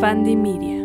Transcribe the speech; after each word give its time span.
Fandy 0.00 0.34
Media. 0.34 0.82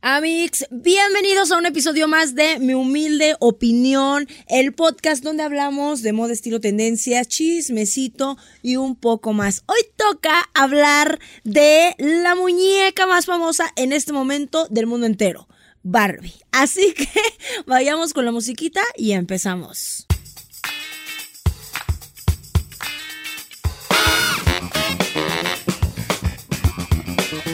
Amix, 0.00 0.64
bienvenidos 0.70 1.52
a 1.52 1.58
un 1.58 1.66
episodio 1.66 2.08
más 2.08 2.34
de 2.34 2.58
Mi 2.58 2.72
Humilde 2.72 3.36
Opinión, 3.38 4.26
el 4.48 4.72
podcast 4.72 5.22
donde 5.22 5.42
hablamos 5.42 6.00
de 6.00 6.14
moda, 6.14 6.32
estilo, 6.32 6.58
tendencia, 6.58 7.22
chismecito 7.26 8.38
y 8.62 8.76
un 8.76 8.96
poco 8.96 9.34
más. 9.34 9.62
Hoy 9.66 9.80
toca 9.96 10.48
hablar 10.54 11.18
de 11.44 11.94
la 11.98 12.34
muñeca 12.34 13.06
más 13.06 13.26
famosa 13.26 13.70
en 13.76 13.92
este 13.92 14.14
momento 14.14 14.66
del 14.70 14.86
mundo 14.86 15.04
entero, 15.04 15.46
Barbie. 15.82 16.32
Así 16.52 16.94
que 16.94 17.08
vayamos 17.66 18.14
con 18.14 18.24
la 18.24 18.32
musiquita 18.32 18.80
y 18.96 19.12
empezamos. 19.12 20.05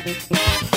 thank 0.04 0.62
you 0.62 0.71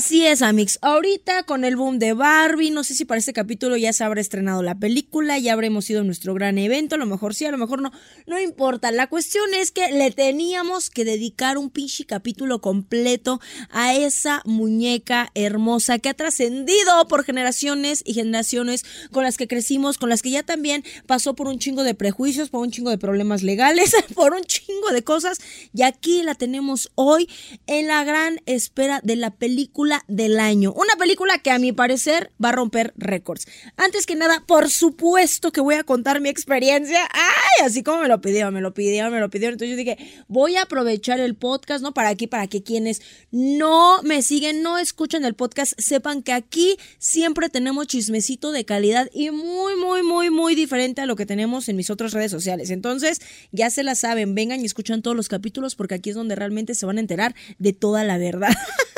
Así 0.00 0.26
es, 0.26 0.40
Amix. 0.40 0.78
Ahorita 0.80 1.42
con 1.42 1.62
el 1.62 1.76
boom 1.76 1.98
de 1.98 2.14
Barbie, 2.14 2.70
no 2.70 2.84
sé 2.84 2.94
si 2.94 3.04
para 3.04 3.18
este 3.18 3.34
capítulo 3.34 3.76
ya 3.76 3.92
se 3.92 4.02
habrá 4.02 4.22
estrenado 4.22 4.62
la 4.62 4.74
película, 4.74 5.38
ya 5.38 5.52
habremos 5.52 5.90
ido 5.90 6.00
a 6.00 6.04
nuestro 6.04 6.32
gran 6.32 6.56
evento, 6.56 6.94
a 6.94 6.98
lo 6.98 7.04
mejor 7.04 7.34
sí, 7.34 7.44
a 7.44 7.50
lo 7.50 7.58
mejor 7.58 7.82
no, 7.82 7.92
no 8.26 8.40
importa. 8.40 8.92
La 8.92 9.08
cuestión 9.08 9.52
es 9.52 9.72
que 9.72 9.92
le 9.92 10.10
teníamos 10.10 10.88
que 10.88 11.04
dedicar 11.04 11.58
un 11.58 11.68
pinche 11.68 12.06
capítulo 12.06 12.62
completo 12.62 13.42
a 13.68 13.94
esa 13.94 14.40
muñeca 14.46 15.30
hermosa 15.34 15.98
que 15.98 16.08
ha 16.08 16.14
trascendido 16.14 17.06
por 17.06 17.22
generaciones 17.22 18.02
y 18.06 18.14
generaciones 18.14 18.86
con 19.12 19.22
las 19.22 19.36
que 19.36 19.48
crecimos, 19.48 19.98
con 19.98 20.08
las 20.08 20.22
que 20.22 20.30
ya 20.30 20.42
también 20.42 20.82
pasó 21.06 21.34
por 21.34 21.46
un 21.46 21.58
chingo 21.58 21.82
de 21.82 21.94
prejuicios, 21.94 22.48
por 22.48 22.62
un 22.62 22.70
chingo 22.70 22.88
de 22.88 22.96
problemas 22.96 23.42
legales, 23.42 23.94
por 24.14 24.32
un 24.32 24.44
chingo 24.44 24.92
de 24.94 25.04
cosas. 25.04 25.40
Y 25.74 25.82
aquí 25.82 26.22
la 26.22 26.34
tenemos 26.34 26.90
hoy 26.94 27.28
en 27.66 27.86
la 27.86 28.02
gran 28.02 28.40
espera 28.46 29.02
de 29.04 29.16
la 29.16 29.30
película 29.32 29.89
del 30.08 30.38
año. 30.38 30.72
Una 30.72 30.96
película 30.98 31.38
que 31.38 31.50
a 31.50 31.58
mi 31.58 31.72
parecer 31.72 32.30
va 32.42 32.50
a 32.50 32.52
romper 32.52 32.92
récords. 32.96 33.46
Antes 33.76 34.06
que 34.06 34.14
nada, 34.14 34.44
por 34.46 34.70
supuesto 34.70 35.52
que 35.52 35.60
voy 35.60 35.74
a 35.74 35.84
contar 35.84 36.20
mi 36.20 36.28
experiencia. 36.28 37.08
Ay, 37.12 37.66
así 37.66 37.82
como 37.82 38.02
me 38.02 38.08
lo 38.08 38.20
pidieron, 38.20 38.54
me 38.54 38.60
lo 38.60 38.72
pidieron, 38.72 39.12
me 39.12 39.20
lo 39.20 39.30
pidieron. 39.30 39.54
Entonces 39.54 39.70
yo 39.70 39.76
dije, 39.76 40.24
voy 40.28 40.56
a 40.56 40.62
aprovechar 40.62 41.20
el 41.20 41.34
podcast, 41.34 41.82
¿no? 41.82 41.92
Para 41.92 42.10
aquí, 42.10 42.26
para 42.26 42.46
que 42.46 42.62
quienes 42.62 43.02
no 43.30 44.02
me 44.02 44.22
siguen, 44.22 44.62
no 44.62 44.78
escuchan 44.78 45.24
el 45.24 45.34
podcast, 45.34 45.72
sepan 45.78 46.22
que 46.22 46.32
aquí 46.32 46.76
siempre 46.98 47.48
tenemos 47.48 47.86
chismecito 47.86 48.52
de 48.52 48.64
calidad 48.64 49.10
y 49.12 49.30
muy, 49.30 49.76
muy, 49.76 50.02
muy, 50.02 50.30
muy 50.30 50.54
diferente 50.54 51.00
a 51.00 51.06
lo 51.06 51.16
que 51.16 51.26
tenemos 51.26 51.68
en 51.68 51.76
mis 51.76 51.90
otras 51.90 52.12
redes 52.12 52.30
sociales. 52.30 52.70
Entonces, 52.70 53.20
ya 53.52 53.70
se 53.70 53.82
la 53.82 53.94
saben, 53.94 54.34
vengan 54.34 54.60
y 54.60 54.66
escuchan 54.66 55.02
todos 55.02 55.16
los 55.16 55.28
capítulos 55.28 55.74
porque 55.74 55.94
aquí 55.94 56.10
es 56.10 56.16
donde 56.16 56.36
realmente 56.36 56.74
se 56.74 56.86
van 56.86 56.98
a 56.98 57.00
enterar 57.00 57.34
de 57.58 57.72
toda 57.72 58.04
la 58.04 58.18
verdad. 58.18 58.54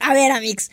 A 0.00 0.14
ver, 0.14 0.30
Amix. 0.32 0.70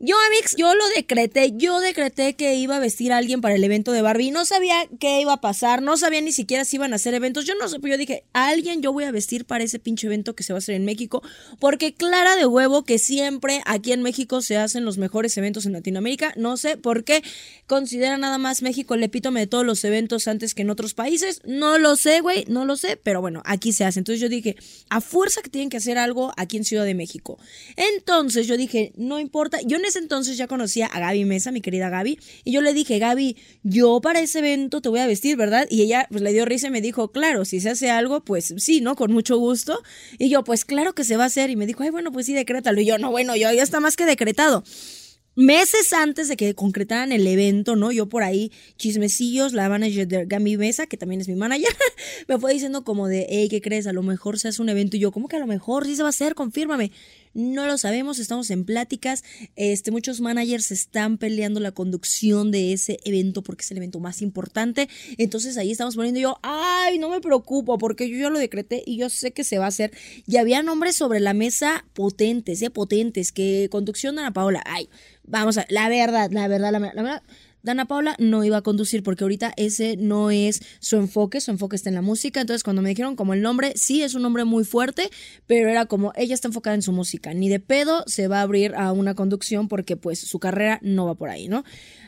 Yo, 0.00 0.14
Amix, 0.28 0.54
yo 0.54 0.72
lo 0.76 0.88
decreté. 0.94 1.54
Yo 1.56 1.80
decreté 1.80 2.36
que 2.36 2.54
iba 2.54 2.76
a 2.76 2.78
vestir 2.78 3.12
a 3.12 3.16
alguien 3.16 3.40
para 3.40 3.56
el 3.56 3.64
evento 3.64 3.90
de 3.90 4.00
Barbie. 4.00 4.30
No 4.30 4.44
sabía 4.44 4.86
qué 5.00 5.20
iba 5.20 5.32
a 5.32 5.40
pasar. 5.40 5.82
No 5.82 5.96
sabía 5.96 6.20
ni 6.20 6.30
siquiera 6.30 6.64
si 6.64 6.76
iban 6.76 6.92
a 6.92 6.96
hacer 6.96 7.14
eventos. 7.14 7.46
Yo 7.46 7.56
no 7.56 7.68
sé, 7.68 7.80
pero 7.80 7.94
yo 7.94 7.98
dije, 7.98 8.22
a 8.32 8.46
alguien 8.46 8.80
yo 8.80 8.92
voy 8.92 9.04
a 9.04 9.10
vestir 9.10 9.44
para 9.44 9.64
ese 9.64 9.80
pinche 9.80 10.06
evento 10.06 10.36
que 10.36 10.44
se 10.44 10.52
va 10.52 10.58
a 10.58 10.58
hacer 10.58 10.76
en 10.76 10.84
México. 10.84 11.20
Porque 11.58 11.94
clara 11.94 12.36
de 12.36 12.46
huevo 12.46 12.84
que 12.84 13.00
siempre 13.00 13.60
aquí 13.66 13.90
en 13.90 14.02
México 14.02 14.40
se 14.40 14.56
hacen 14.56 14.84
los 14.84 14.98
mejores 14.98 15.36
eventos 15.36 15.66
en 15.66 15.72
Latinoamérica. 15.72 16.32
No 16.36 16.56
sé 16.56 16.76
por 16.76 17.02
qué 17.02 17.24
considera 17.66 18.18
nada 18.18 18.38
más 18.38 18.62
México 18.62 18.94
el 18.94 19.02
epítome 19.02 19.40
de 19.40 19.46
todos 19.48 19.66
los 19.66 19.82
eventos 19.82 20.28
antes 20.28 20.54
que 20.54 20.62
en 20.62 20.70
otros 20.70 20.94
países. 20.94 21.40
No 21.44 21.76
lo 21.76 21.96
sé, 21.96 22.20
güey. 22.20 22.44
No 22.46 22.64
lo 22.66 22.76
sé. 22.76 22.96
Pero 23.02 23.20
bueno, 23.20 23.42
aquí 23.44 23.72
se 23.72 23.84
hace. 23.84 23.98
Entonces 23.98 24.20
yo 24.20 24.28
dije, 24.28 24.54
a 24.90 25.00
fuerza 25.00 25.42
que 25.42 25.50
tienen 25.50 25.70
que 25.70 25.78
hacer 25.78 25.98
algo 25.98 26.32
aquí 26.36 26.56
en 26.56 26.64
Ciudad 26.64 26.84
de 26.84 26.94
México. 26.94 27.36
Entonces 27.74 28.46
yo 28.46 28.56
dije, 28.56 28.92
no 28.94 29.18
importa. 29.18 29.58
Yo 29.64 29.80
entonces 29.96 30.36
ya 30.36 30.46
conocía 30.46 30.86
a 30.86 31.00
Gaby 31.00 31.24
Mesa, 31.24 31.52
mi 31.52 31.60
querida 31.60 31.88
Gaby, 31.88 32.18
y 32.44 32.52
yo 32.52 32.60
le 32.60 32.74
dije, 32.74 32.98
Gaby, 32.98 33.36
yo 33.62 34.00
para 34.00 34.20
ese 34.20 34.40
evento 34.40 34.80
te 34.80 34.88
voy 34.88 35.00
a 35.00 35.06
vestir, 35.06 35.36
¿verdad? 35.36 35.66
Y 35.70 35.82
ella 35.82 36.06
pues 36.10 36.22
le 36.22 36.32
dio 36.32 36.44
risa 36.44 36.68
y 36.68 36.70
me 36.70 36.80
dijo, 36.80 37.12
claro, 37.12 37.44
si 37.44 37.60
se 37.60 37.70
hace 37.70 37.90
algo, 37.90 38.24
pues 38.24 38.54
sí, 38.58 38.80
¿no? 38.80 38.96
Con 38.96 39.12
mucho 39.12 39.38
gusto. 39.38 39.82
Y 40.18 40.28
yo, 40.28 40.44
pues 40.44 40.64
claro 40.64 40.94
que 40.94 41.04
se 41.04 41.16
va 41.16 41.24
a 41.24 41.26
hacer. 41.26 41.50
Y 41.50 41.56
me 41.56 41.66
dijo, 41.66 41.82
ay, 41.82 41.90
bueno, 41.90 42.12
pues 42.12 42.26
sí, 42.26 42.34
decrétalo. 42.34 42.80
Y 42.80 42.86
yo, 42.86 42.98
no, 42.98 43.10
bueno, 43.10 43.36
yo 43.36 43.52
ya 43.52 43.62
está 43.62 43.80
más 43.80 43.96
que 43.96 44.06
decretado 44.06 44.64
meses 45.38 45.92
antes 45.92 46.26
de 46.26 46.36
que 46.36 46.52
concretaran 46.56 47.12
el 47.12 47.24
evento, 47.24 47.76
¿no? 47.76 47.92
Yo 47.92 48.08
por 48.08 48.24
ahí, 48.24 48.50
chismecillos, 48.76 49.52
la 49.52 49.68
manager 49.68 50.08
de 50.08 50.26
Gaby 50.26 50.56
Mesa, 50.56 50.88
que 50.88 50.96
también 50.96 51.20
es 51.20 51.28
mi 51.28 51.36
manager, 51.36 51.68
me 52.28 52.40
fue 52.40 52.52
diciendo 52.52 52.82
como 52.82 53.06
de, 53.06 53.24
hey, 53.30 53.46
¿qué 53.48 53.60
crees? 53.60 53.86
A 53.86 53.92
lo 53.92 54.02
mejor 54.02 54.40
se 54.40 54.48
hace 54.48 54.60
un 54.60 54.68
evento. 54.68 54.96
Y 54.96 55.00
yo, 55.00 55.12
¿cómo 55.12 55.28
que 55.28 55.36
a 55.36 55.38
lo 55.38 55.46
mejor 55.46 55.86
sí 55.86 55.94
se 55.94 56.02
va 56.02 56.08
a 56.08 56.10
hacer? 56.10 56.34
Confírmame. 56.34 56.90
No 57.34 57.66
lo 57.66 57.78
sabemos, 57.78 58.18
estamos 58.18 58.50
en 58.50 58.64
pláticas. 58.64 59.24
Este, 59.56 59.90
muchos 59.90 60.20
managers 60.20 60.70
están 60.70 61.18
peleando 61.18 61.60
la 61.60 61.72
conducción 61.72 62.50
de 62.50 62.72
ese 62.72 62.98
evento 63.04 63.42
porque 63.42 63.62
es 63.62 63.70
el 63.70 63.78
evento 63.78 64.00
más 64.00 64.22
importante. 64.22 64.88
Entonces 65.16 65.56
ahí 65.56 65.70
estamos 65.70 65.96
poniendo 65.96 66.20
yo, 66.20 66.38
ay, 66.42 66.98
no 66.98 67.10
me 67.10 67.20
preocupo 67.20 67.78
porque 67.78 68.08
yo 68.08 68.16
ya 68.18 68.30
lo 68.30 68.38
decreté 68.38 68.82
y 68.86 68.96
yo 68.96 69.10
sé 69.10 69.32
que 69.32 69.44
se 69.44 69.58
va 69.58 69.66
a 69.66 69.68
hacer. 69.68 69.92
Y 70.26 70.36
había 70.36 70.62
nombres 70.62 70.96
sobre 70.96 71.20
la 71.20 71.34
mesa 71.34 71.84
potentes, 71.94 72.62
¿eh? 72.62 72.70
Potentes, 72.70 73.32
que 73.32 73.68
conducción 73.70 74.18
Ana 74.18 74.32
Paola. 74.32 74.62
Ay, 74.66 74.88
vamos 75.24 75.58
a, 75.58 75.66
la 75.68 75.88
verdad, 75.88 76.30
la 76.30 76.48
verdad, 76.48 76.72
la, 76.72 76.80
la 76.80 77.02
verdad 77.02 77.22
Dana 77.68 77.84
Paula 77.84 78.16
no 78.18 78.44
iba 78.44 78.56
a 78.56 78.62
conducir 78.62 79.02
porque 79.02 79.24
ahorita 79.24 79.52
ese 79.58 79.98
no 79.98 80.30
es 80.30 80.62
su 80.80 80.96
enfoque, 80.96 81.38
su 81.42 81.50
enfoque 81.50 81.76
está 81.76 81.90
en 81.90 81.96
la 81.96 82.00
música. 82.00 82.40
Entonces, 82.40 82.62
cuando 82.62 82.80
me 82.80 82.88
dijeron 82.88 83.14
como 83.14 83.34
el 83.34 83.42
nombre, 83.42 83.74
sí 83.76 84.02
es 84.02 84.14
un 84.14 84.22
nombre 84.22 84.44
muy 84.44 84.64
fuerte, 84.64 85.10
pero 85.46 85.68
era 85.68 85.84
como 85.84 86.14
ella 86.16 86.32
está 86.32 86.48
enfocada 86.48 86.76
en 86.76 86.80
su 86.80 86.92
música. 86.92 87.34
Ni 87.34 87.50
de 87.50 87.60
pedo 87.60 88.04
se 88.06 88.26
va 88.26 88.38
a 88.38 88.42
abrir 88.42 88.74
a 88.74 88.90
una 88.92 89.14
conducción 89.14 89.68
porque 89.68 89.98
pues 89.98 90.18
su 90.18 90.38
carrera 90.38 90.78
no 90.80 91.04
va 91.04 91.14
por 91.14 91.28
ahí, 91.28 91.46
¿no? 91.46 91.62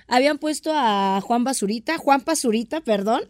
Habían 0.08 0.38
puesto 0.38 0.72
a 0.74 1.20
Juan 1.22 1.44
Basurita, 1.44 1.98
Juan 1.98 2.22
Basurita, 2.24 2.80
perdón. 2.80 3.24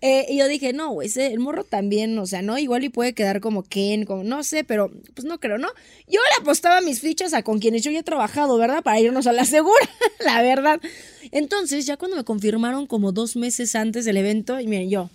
Eh, 0.00 0.26
y 0.28 0.38
yo 0.38 0.48
dije, 0.48 0.72
no, 0.72 0.90
güey, 0.90 1.10
el 1.16 1.38
morro 1.38 1.64
también, 1.64 2.18
o 2.18 2.26
sea, 2.26 2.42
no, 2.42 2.58
igual 2.58 2.84
y 2.84 2.88
puede 2.88 3.14
quedar 3.14 3.40
como 3.40 3.62
Ken, 3.62 4.04
como, 4.04 4.24
no 4.24 4.42
sé, 4.42 4.64
pero 4.64 4.90
pues 5.14 5.24
no 5.24 5.40
creo, 5.40 5.58
¿no? 5.58 5.68
Yo 6.06 6.20
le 6.20 6.42
apostaba 6.42 6.80
mis 6.80 7.00
fichas 7.00 7.34
a 7.34 7.42
con 7.42 7.58
quienes 7.58 7.82
yo 7.82 7.90
ya 7.90 8.00
he 8.00 8.04
trabajado, 8.04 8.58
¿verdad? 8.58 8.82
Para 8.82 9.00
irnos 9.00 9.26
a 9.26 9.32
la 9.32 9.44
segura, 9.44 9.88
la 10.20 10.42
verdad. 10.42 10.80
Entonces, 11.32 11.86
ya 11.86 11.96
cuando 11.96 12.16
me 12.16 12.24
confirmaron 12.24 12.86
como 12.86 13.12
dos 13.12 13.36
meses 13.36 13.74
antes 13.74 14.04
del 14.04 14.16
evento, 14.16 14.60
y 14.60 14.66
miren, 14.66 14.90
yo, 14.90 15.10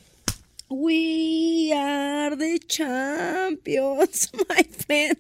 We 0.74 1.74
are 1.74 2.38
the 2.38 2.58
champions, 2.60 4.32
my 4.50 4.64
friend. 4.88 5.18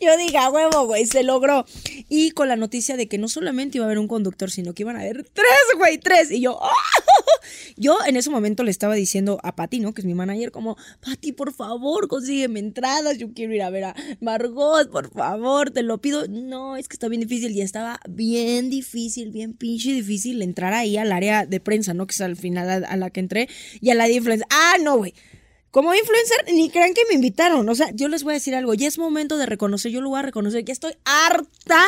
Yo 0.00 0.16
diga, 0.16 0.50
huevo, 0.50 0.86
güey, 0.86 1.04
se 1.04 1.24
logró. 1.24 1.66
Y 2.08 2.30
con 2.30 2.46
la 2.46 2.54
noticia 2.54 2.96
de 2.96 3.08
que 3.08 3.18
no 3.18 3.26
solamente 3.26 3.78
iba 3.78 3.86
a 3.86 3.88
haber 3.88 3.98
un 3.98 4.06
conductor, 4.06 4.52
sino 4.52 4.74
que 4.74 4.84
iban 4.84 4.94
a 4.94 5.00
haber 5.00 5.24
tres, 5.24 5.76
güey, 5.76 5.98
tres. 5.98 6.30
Y 6.30 6.42
yo, 6.42 6.56
¡oh! 6.60 6.70
Yo 7.76 7.98
en 8.06 8.16
ese 8.16 8.30
momento 8.30 8.62
le 8.62 8.70
estaba 8.70 8.94
diciendo 8.94 9.38
a 9.42 9.54
Pati, 9.54 9.80
¿no? 9.80 9.94
Que 9.94 10.02
es 10.02 10.06
mi 10.06 10.14
manager, 10.14 10.50
como, 10.50 10.76
Pati, 11.00 11.32
por 11.32 11.52
favor, 11.52 12.08
consígueme 12.08 12.60
entradas. 12.60 13.18
Yo 13.18 13.32
quiero 13.32 13.54
ir 13.54 13.62
a 13.62 13.70
ver 13.70 13.84
a 13.84 13.94
Margot, 14.20 14.90
por 14.90 15.10
favor, 15.10 15.70
te 15.70 15.82
lo 15.82 15.98
pido. 15.98 16.26
No, 16.28 16.76
es 16.76 16.88
que 16.88 16.94
está 16.94 17.08
bien 17.08 17.20
difícil. 17.20 17.52
Y 17.52 17.62
estaba 17.62 18.00
bien 18.08 18.70
difícil, 18.70 19.30
bien 19.30 19.54
pinche 19.54 19.92
difícil 19.92 20.42
entrar 20.42 20.72
ahí 20.74 20.96
al 20.96 21.12
área 21.12 21.46
de 21.46 21.60
prensa, 21.60 21.94
¿no? 21.94 22.06
Que 22.06 22.12
es 22.12 22.20
al 22.20 22.36
final 22.36 22.84
a, 22.84 22.96
la 22.96 23.10
que 23.10 23.20
entré. 23.20 23.48
Y 23.80 23.90
a 23.90 23.94
la 23.94 24.06
de 24.06 24.14
influencer. 24.14 24.46
Ah, 24.50 24.76
no, 24.82 24.98
güey. 24.98 25.14
Como 25.78 25.94
influencer, 25.94 26.38
ni 26.52 26.70
crean 26.70 26.92
que 26.92 27.02
me 27.08 27.14
invitaron. 27.14 27.68
O 27.68 27.74
sea, 27.76 27.92
yo 27.94 28.08
les 28.08 28.24
voy 28.24 28.32
a 28.32 28.34
decir 28.34 28.56
algo. 28.56 28.74
Ya 28.74 28.88
es 28.88 28.98
momento 28.98 29.36
de 29.38 29.46
reconocer. 29.46 29.92
Yo 29.92 30.00
lo 30.00 30.08
voy 30.08 30.18
a 30.18 30.22
reconocer. 30.22 30.64
Ya 30.64 30.72
estoy 30.72 30.94
harta 31.04 31.80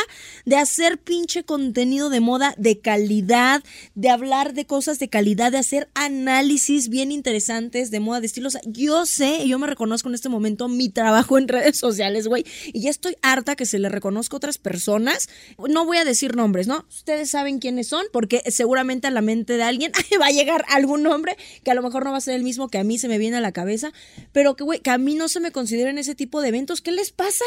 de 0.44 0.54
hacer 0.54 0.98
pinche 0.98 1.42
contenido 1.42 2.08
de 2.08 2.20
moda 2.20 2.54
de 2.56 2.78
calidad, 2.78 3.64
de 3.96 4.08
hablar 4.08 4.54
de 4.54 4.64
cosas 4.64 5.00
de 5.00 5.08
calidad, 5.08 5.50
de 5.50 5.58
hacer 5.58 5.88
análisis 5.94 6.88
bien 6.88 7.10
interesantes 7.10 7.90
de 7.90 7.98
moda 7.98 8.20
de 8.20 8.26
estilo. 8.26 8.46
O 8.46 8.52
sea, 8.52 8.60
yo 8.64 9.06
sé, 9.06 9.48
yo 9.48 9.58
me 9.58 9.66
reconozco 9.66 10.08
en 10.08 10.14
este 10.14 10.28
momento 10.28 10.68
mi 10.68 10.88
trabajo 10.88 11.36
en 11.36 11.48
redes 11.48 11.76
sociales, 11.76 12.28
güey. 12.28 12.44
Y 12.72 12.82
ya 12.82 12.90
estoy 12.90 13.16
harta 13.22 13.56
que 13.56 13.66
se 13.66 13.80
le 13.80 13.88
reconozca 13.88 14.36
a 14.36 14.38
otras 14.38 14.58
personas. 14.58 15.28
No 15.68 15.84
voy 15.84 15.96
a 15.96 16.04
decir 16.04 16.36
nombres, 16.36 16.68
¿no? 16.68 16.84
Ustedes 16.90 17.30
saben 17.30 17.58
quiénes 17.58 17.88
son, 17.88 18.06
porque 18.12 18.40
seguramente 18.52 19.08
a 19.08 19.10
la 19.10 19.20
mente 19.20 19.56
de 19.56 19.64
alguien 19.64 19.90
va 20.20 20.26
a 20.26 20.30
llegar 20.30 20.64
algún 20.68 21.02
nombre 21.02 21.36
que 21.64 21.72
a 21.72 21.74
lo 21.74 21.82
mejor 21.82 22.04
no 22.04 22.12
va 22.12 22.18
a 22.18 22.20
ser 22.20 22.36
el 22.36 22.44
mismo 22.44 22.68
que 22.68 22.78
a 22.78 22.84
mí 22.84 22.96
se 22.96 23.08
me 23.08 23.18
viene 23.18 23.38
a 23.38 23.40
la 23.40 23.50
cabeza 23.50 23.79
pero 24.32 24.56
que, 24.56 24.64
güey, 24.64 24.80
que 24.80 24.90
a 24.90 24.98
mí 24.98 25.14
no 25.14 25.28
se 25.28 25.40
me 25.40 25.52
consideren 25.52 25.98
ese 25.98 26.14
tipo 26.14 26.40
de 26.40 26.48
eventos. 26.48 26.80
¿Qué 26.80 26.92
les 26.92 27.12
pasa? 27.12 27.44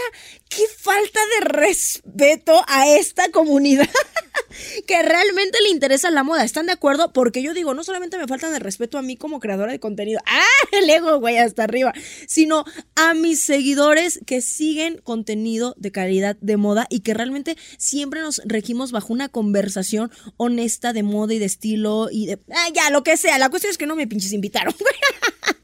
¿Qué 0.50 0.64
falta 0.78 1.20
de 1.40 1.48
respeto 1.48 2.64
a 2.68 2.88
esta 2.88 3.30
comunidad? 3.32 3.90
que 4.88 5.02
realmente 5.02 5.60
le 5.62 5.70
interesa 5.70 6.12
la 6.12 6.24
moda. 6.24 6.44
¿Están 6.44 6.66
de 6.66 6.74
acuerdo? 6.74 7.14
Porque 7.14 7.42
yo 7.42 7.54
digo, 7.54 7.74
no 7.74 7.84
solamente 7.84 8.18
me 8.18 8.28
falta 8.28 8.52
de 8.52 8.60
respeto 8.60 8.98
a 8.98 9.02
mí 9.02 9.18
como 9.18 9.40
creadora 9.40 9.72
de 9.72 9.80
contenido, 9.80 10.20
¡ah! 10.26 10.42
El 10.72 10.90
ego, 10.90 11.20
güey, 11.20 11.38
hasta 11.38 11.64
arriba, 11.64 11.94
sino 12.28 12.66
a 12.96 13.14
mis 13.14 13.44
seguidores 13.44 14.20
que 14.26 14.42
siguen 14.42 15.00
contenido 15.04 15.76
de 15.78 15.92
calidad 15.92 16.38
de 16.42 16.58
moda 16.58 16.88
y 16.90 17.02
que 17.02 17.14
realmente 17.14 17.58
siempre 17.78 18.22
nos 18.22 18.42
regimos 18.46 18.92
bajo 18.92 19.14
una 19.14 19.30
conversación 19.30 20.12
honesta 20.38 20.94
de 20.94 21.04
moda 21.04 21.34
y 21.34 21.40
de 21.40 21.46
estilo 21.46 22.10
y 22.12 22.28
de. 22.28 22.40
¡Ah, 22.52 22.70
ya, 22.74 22.90
lo 22.90 23.04
que 23.04 23.18
sea! 23.18 23.38
La 23.38 23.50
cuestión 23.50 23.72
es 23.72 23.78
que 23.78 23.88
no 23.88 23.96
me 23.96 24.08
pinches 24.08 24.34
invitaron, 24.34 24.74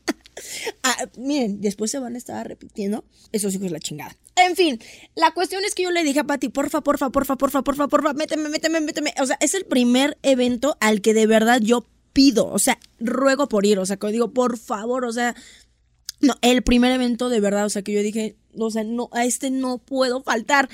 ah, 0.83 0.95
miren, 1.17 1.61
después 1.61 1.91
se 1.91 1.99
van 1.99 2.15
a 2.15 2.17
estar 2.17 2.47
repitiendo 2.47 3.03
esos 3.31 3.53
hijos 3.55 3.71
la 3.71 3.79
chingada. 3.79 4.15
En 4.35 4.55
fin, 4.55 4.79
la 5.15 5.31
cuestión 5.31 5.63
es 5.65 5.75
que 5.75 5.83
yo 5.83 5.91
le 5.91 6.03
dije 6.03 6.19
a 6.19 6.23
Pati, 6.23 6.49
porfa, 6.49 6.81
porfa, 6.81 7.09
porfa, 7.09 7.35
porfa, 7.35 7.63
porfa, 7.63 7.87
porfa, 7.87 8.13
méteme, 8.13 8.49
méteme, 8.49 8.81
méteme. 8.81 9.13
O 9.21 9.25
sea, 9.25 9.37
es 9.41 9.53
el 9.53 9.65
primer 9.65 10.17
evento 10.23 10.77
al 10.79 11.01
que 11.01 11.13
de 11.13 11.27
verdad 11.27 11.59
yo 11.61 11.85
pido, 12.13 12.47
o 12.47 12.59
sea, 12.59 12.79
ruego 12.99 13.47
por 13.47 13.65
ir, 13.65 13.79
o 13.79 13.85
sea, 13.85 13.97
que 13.97 14.07
digo, 14.07 14.33
por 14.33 14.57
favor, 14.57 15.05
o 15.05 15.13
sea, 15.13 15.35
no, 16.21 16.35
el 16.41 16.63
primer 16.63 16.91
evento 16.91 17.29
de 17.29 17.39
verdad, 17.39 17.65
o 17.65 17.69
sea, 17.69 17.81
que 17.81 17.93
yo 17.93 18.01
dije, 18.01 18.35
o 18.57 18.71
sea, 18.71 18.83
no, 18.83 19.09
a 19.11 19.25
este 19.25 19.51
no 19.51 19.77
puedo 19.77 20.21
faltar. 20.23 20.69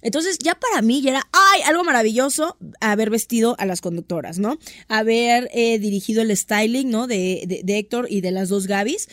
Entonces 0.00 0.38
ya 0.38 0.54
para 0.54 0.82
mí 0.82 1.02
ya 1.02 1.10
era, 1.10 1.28
ay, 1.32 1.62
algo 1.62 1.84
maravilloso 1.84 2.56
haber 2.80 3.10
vestido 3.10 3.56
a 3.58 3.66
las 3.66 3.80
conductoras, 3.80 4.38
¿no? 4.38 4.58
Haber 4.88 5.50
eh, 5.52 5.78
dirigido 5.78 6.22
el 6.22 6.36
styling, 6.36 6.90
¿no? 6.90 7.06
De, 7.06 7.44
de, 7.46 7.62
de 7.64 7.78
Héctor 7.78 8.06
y 8.08 8.20
de 8.20 8.30
las 8.30 8.48
dos 8.48 8.66
Gabis 8.66 9.08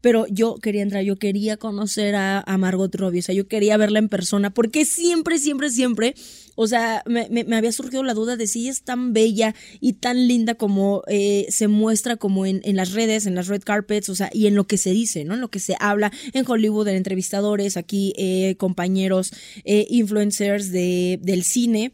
pero 0.00 0.26
yo 0.28 0.56
quería 0.56 0.82
entrar, 0.82 1.02
yo 1.04 1.16
quería 1.16 1.56
conocer 1.56 2.14
a, 2.16 2.44
Margot 2.58 2.94
Robbie, 2.94 3.20
o 3.20 3.22
sea, 3.22 3.34
yo 3.34 3.48
quería 3.48 3.76
verla 3.76 3.98
en 3.98 4.08
persona, 4.08 4.50
porque 4.50 4.84
siempre, 4.84 5.38
siempre, 5.38 5.70
siempre, 5.70 6.14
o 6.56 6.66
sea, 6.66 7.02
me, 7.06 7.28
me, 7.30 7.56
había 7.56 7.72
surgido 7.72 8.02
la 8.02 8.12
duda 8.12 8.36
de 8.36 8.46
si 8.46 8.68
es 8.68 8.82
tan 8.82 9.12
bella 9.12 9.54
y 9.80 9.94
tan 9.94 10.28
linda 10.28 10.54
como 10.54 11.02
eh, 11.08 11.46
se 11.48 11.68
muestra 11.68 12.16
como 12.16 12.44
en, 12.44 12.60
en, 12.64 12.76
las 12.76 12.92
redes, 12.92 13.26
en 13.26 13.34
las 13.34 13.46
red 13.46 13.62
carpets, 13.62 14.08
o 14.08 14.14
sea, 14.14 14.30
y 14.32 14.46
en 14.46 14.54
lo 14.54 14.64
que 14.66 14.76
se 14.76 14.90
dice, 14.90 15.24
¿no? 15.24 15.34
En 15.34 15.40
lo 15.40 15.48
que 15.48 15.60
se 15.60 15.76
habla 15.80 16.12
en 16.32 16.44
Hollywood, 16.46 16.88
en 16.88 16.96
entrevistadores, 16.96 17.76
aquí 17.76 18.12
eh, 18.16 18.56
compañeros, 18.58 19.32
eh, 19.64 19.86
influencers 19.88 20.70
de, 20.70 21.18
del 21.22 21.44
cine. 21.44 21.92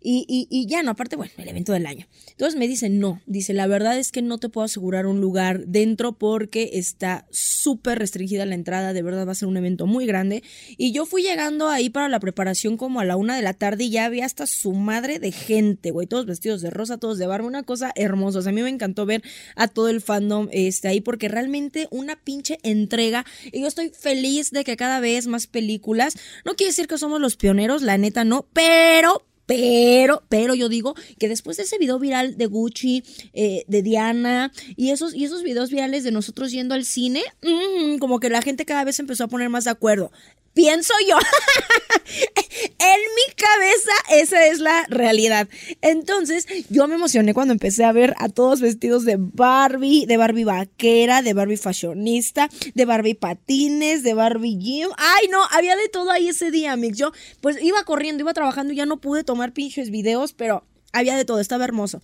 Y, 0.00 0.24
y, 0.28 0.46
y, 0.50 0.66
ya 0.66 0.82
no, 0.82 0.92
aparte, 0.92 1.16
bueno, 1.16 1.32
el 1.36 1.48
evento 1.48 1.72
del 1.72 1.86
año. 1.86 2.06
Entonces 2.30 2.58
me 2.58 2.66
dicen, 2.66 2.98
no, 3.00 3.20
dice, 3.26 3.52
la 3.52 3.66
verdad 3.66 3.98
es 3.98 4.12
que 4.12 4.22
no 4.22 4.38
te 4.38 4.48
puedo 4.48 4.64
asegurar 4.64 5.06
un 5.06 5.20
lugar 5.20 5.66
dentro 5.66 6.12
porque 6.12 6.70
está 6.74 7.26
súper 7.30 7.98
restringida 7.98 8.46
la 8.46 8.54
entrada, 8.54 8.92
de 8.92 9.02
verdad 9.02 9.26
va 9.26 9.32
a 9.32 9.34
ser 9.34 9.48
un 9.48 9.56
evento 9.56 9.86
muy 9.86 10.06
grande. 10.06 10.42
Y 10.78 10.92
yo 10.92 11.04
fui 11.04 11.22
llegando 11.22 11.68
ahí 11.68 11.90
para 11.90 12.08
la 12.08 12.20
preparación 12.20 12.76
como 12.76 13.00
a 13.00 13.04
la 13.04 13.16
una 13.16 13.36
de 13.36 13.42
la 13.42 13.54
tarde 13.54 13.84
y 13.84 13.90
ya 13.90 14.06
había 14.06 14.24
hasta 14.24 14.46
su 14.46 14.72
madre 14.72 15.18
de 15.18 15.32
gente, 15.32 15.90
güey, 15.90 16.06
todos 16.06 16.26
vestidos 16.26 16.62
de 16.62 16.70
rosa, 16.70 16.98
todos 16.98 17.18
de 17.18 17.26
barba, 17.26 17.46
una 17.46 17.62
cosa 17.62 17.92
hermosa. 17.94 18.38
O 18.38 18.42
sea, 18.42 18.50
a 18.50 18.54
mí 18.54 18.62
me 18.62 18.70
encantó 18.70 19.06
ver 19.06 19.22
a 19.56 19.68
todo 19.68 19.88
el 19.88 20.00
fandom 20.00 20.48
este, 20.52 20.88
ahí 20.88 21.00
porque 21.00 21.28
realmente 21.28 21.88
una 21.90 22.16
pinche 22.16 22.58
entrega. 22.62 23.24
Y 23.52 23.60
yo 23.60 23.66
estoy 23.66 23.90
feliz 23.90 24.50
de 24.50 24.64
que 24.64 24.76
cada 24.76 25.00
vez 25.00 25.26
más 25.26 25.46
películas, 25.46 26.14
no 26.44 26.54
quiere 26.54 26.70
decir 26.70 26.86
que 26.86 26.98
somos 26.98 27.20
los 27.20 27.36
pioneros, 27.36 27.82
la 27.82 27.98
neta 27.98 28.24
no, 28.24 28.46
pero, 28.52 29.26
pero, 29.50 30.22
pero 30.28 30.54
yo 30.54 30.68
digo 30.68 30.94
que 31.18 31.28
después 31.28 31.56
de 31.56 31.64
ese 31.64 31.76
video 31.76 31.98
viral 31.98 32.36
de 32.36 32.46
Gucci, 32.46 33.02
eh, 33.32 33.64
de 33.66 33.82
Diana, 33.82 34.52
y 34.76 34.90
esos, 34.90 35.12
y 35.12 35.24
esos 35.24 35.42
videos 35.42 35.72
virales 35.72 36.04
de 36.04 36.12
nosotros 36.12 36.52
yendo 36.52 36.72
al 36.76 36.84
cine, 36.84 37.20
mm, 37.42 37.98
como 37.98 38.20
que 38.20 38.30
la 38.30 38.42
gente 38.42 38.64
cada 38.64 38.84
vez 38.84 39.00
empezó 39.00 39.24
a 39.24 39.26
poner 39.26 39.48
más 39.48 39.64
de 39.64 39.70
acuerdo 39.70 40.12
pienso 40.54 40.92
yo. 41.08 41.16
en 42.78 43.00
mi 43.00 43.34
cabeza 43.34 43.92
esa 44.10 44.46
es 44.46 44.60
la 44.60 44.84
realidad. 44.88 45.48
Entonces 45.80 46.46
yo 46.68 46.88
me 46.88 46.94
emocioné 46.96 47.34
cuando 47.34 47.52
empecé 47.52 47.84
a 47.84 47.92
ver 47.92 48.14
a 48.18 48.28
todos 48.28 48.60
vestidos 48.60 49.04
de 49.04 49.16
Barbie, 49.18 50.06
de 50.06 50.16
Barbie 50.16 50.44
vaquera, 50.44 51.22
de 51.22 51.34
Barbie 51.34 51.56
fashionista, 51.56 52.48
de 52.74 52.84
Barbie 52.84 53.14
patines, 53.14 54.02
de 54.02 54.14
Barbie 54.14 54.58
gym. 54.58 54.88
Ay 54.96 55.28
no, 55.30 55.40
había 55.52 55.76
de 55.76 55.88
todo 55.88 56.10
ahí 56.10 56.28
ese 56.28 56.50
día, 56.50 56.76
mix. 56.76 56.98
Yo 56.98 57.12
pues 57.40 57.62
iba 57.62 57.82
corriendo, 57.84 58.22
iba 58.22 58.34
trabajando 58.34 58.72
y 58.72 58.76
ya 58.76 58.86
no 58.86 59.00
pude 59.00 59.24
tomar 59.24 59.52
pinches 59.52 59.90
videos, 59.90 60.32
pero 60.32 60.64
había 60.92 61.16
de 61.16 61.24
todo, 61.24 61.40
estaba 61.40 61.64
hermoso. 61.64 62.02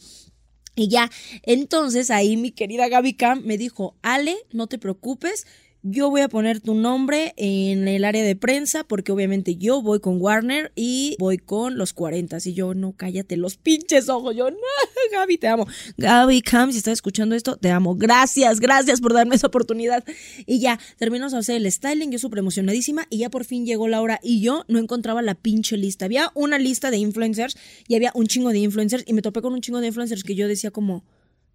Y 0.78 0.88
ya, 0.88 1.10
entonces 1.42 2.10
ahí 2.10 2.36
mi 2.36 2.50
querida 2.50 2.88
Gaby 2.88 3.14
Cam 3.14 3.42
me 3.44 3.56
dijo, 3.56 3.96
Ale, 4.02 4.36
no 4.52 4.66
te 4.66 4.78
preocupes, 4.78 5.46
yo 5.88 6.10
voy 6.10 6.20
a 6.22 6.28
poner 6.28 6.60
tu 6.60 6.74
nombre 6.74 7.32
en 7.36 7.86
el 7.86 8.04
área 8.04 8.24
de 8.24 8.34
prensa 8.34 8.82
porque 8.82 9.12
obviamente 9.12 9.56
yo 9.56 9.82
voy 9.82 10.00
con 10.00 10.20
Warner 10.20 10.72
y 10.74 11.14
voy 11.20 11.38
con 11.38 11.78
los 11.78 11.92
40. 11.92 12.38
Y 12.44 12.54
yo, 12.54 12.74
no, 12.74 12.92
cállate 12.92 13.36
los 13.36 13.56
pinches 13.56 14.08
ojos. 14.08 14.34
Yo, 14.34 14.50
no, 14.50 14.56
Gaby, 15.12 15.38
te 15.38 15.46
amo. 15.46 15.66
Gaby 15.96 16.42
Cam, 16.42 16.72
si 16.72 16.78
estás 16.78 16.94
escuchando 16.94 17.36
esto, 17.36 17.56
te 17.56 17.70
amo. 17.70 17.94
Gracias, 17.94 18.58
gracias 18.58 19.00
por 19.00 19.12
darme 19.12 19.36
esa 19.36 19.46
oportunidad. 19.46 20.04
Y 20.44 20.58
ya, 20.58 20.80
terminamos 20.98 21.34
a 21.34 21.38
hacer 21.38 21.56
el 21.56 21.70
styling, 21.70 22.10
yo 22.10 22.18
súper 22.18 22.40
emocionadísima 22.40 23.06
y 23.08 23.18
ya 23.18 23.30
por 23.30 23.44
fin 23.44 23.64
llegó 23.64 23.86
la 23.86 24.00
hora 24.00 24.18
y 24.22 24.40
yo 24.40 24.64
no 24.66 24.80
encontraba 24.80 25.22
la 25.22 25.36
pinche 25.36 25.76
lista. 25.76 26.06
Había 26.06 26.32
una 26.34 26.58
lista 26.58 26.90
de 26.90 26.98
influencers 26.98 27.56
y 27.86 27.94
había 27.94 28.10
un 28.14 28.26
chingo 28.26 28.50
de 28.50 28.58
influencers 28.58 29.04
y 29.06 29.12
me 29.12 29.22
topé 29.22 29.40
con 29.40 29.52
un 29.52 29.60
chingo 29.60 29.80
de 29.80 29.86
influencers 29.86 30.24
que 30.24 30.34
yo 30.34 30.48
decía 30.48 30.72
como, 30.72 31.04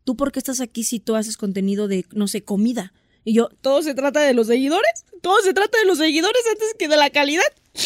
¿tú 0.06 0.16
por 0.16 0.31
qué 0.31 0.39
estás 0.39 0.62
aquí 0.62 0.84
si 0.84 1.01
tú 1.01 1.16
haces 1.16 1.36
contenido 1.36 1.89
de, 1.89 2.06
no 2.13 2.30
sé, 2.30 2.44
comida? 2.44 2.94
Y 3.24 3.34
yo, 3.34 3.50
¿todo 3.62 3.84
se 3.84 3.94
trata 3.94 4.22
de 4.22 4.34
los 4.34 4.48
seguidores? 4.48 5.06
¿Todo 5.22 5.42
se 5.42 5.54
trata 5.54 5.78
de 5.78 5.86
los 5.86 5.98
seguidores 5.98 6.42
antes 6.50 6.74
que 6.78 6.88
de 6.88 6.98
la 6.98 7.10
calidad? 7.10 7.44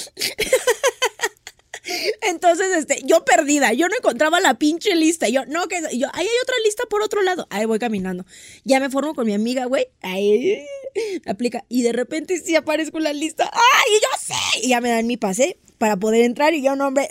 Entonces, 2.21 2.75
este, 2.75 3.01
yo 3.03 3.23
perdida, 3.25 3.73
yo 3.73 3.87
no 3.87 3.95
encontraba 3.95 4.39
la 4.39 4.55
pinche 4.55 4.95
lista. 4.95 5.29
Yo, 5.29 5.45
no, 5.45 5.67
que 5.67 5.81
yo, 5.93 6.07
ahí 6.13 6.25
hay 6.25 6.37
otra 6.41 6.55
lista 6.63 6.83
por 6.89 7.01
otro 7.01 7.21
lado. 7.21 7.47
Ahí 7.49 7.65
voy 7.65 7.79
caminando. 7.79 8.25
Ya 8.63 8.79
me 8.79 8.89
formo 8.89 9.13
con 9.13 9.27
mi 9.27 9.33
amiga, 9.33 9.65
güey. 9.65 9.87
Ahí 10.01 10.65
aplica. 11.25 11.63
Y 11.69 11.83
de 11.83 11.91
repente 11.91 12.39
sí 12.39 12.55
aparezco 12.55 12.97
en 12.97 13.03
la 13.03 13.13
lista. 13.13 13.49
¡Ay, 13.53 13.99
yo 14.01 14.07
sé! 14.19 14.65
Y 14.65 14.69
ya 14.69 14.81
me 14.81 14.89
dan 14.89 15.05
mi 15.05 15.17
pase 15.17 15.59
para 15.77 15.97
poder 15.97 16.23
entrar. 16.23 16.53
Y 16.53 16.63
yo, 16.63 16.75
no, 16.75 16.87
hombre, 16.87 17.09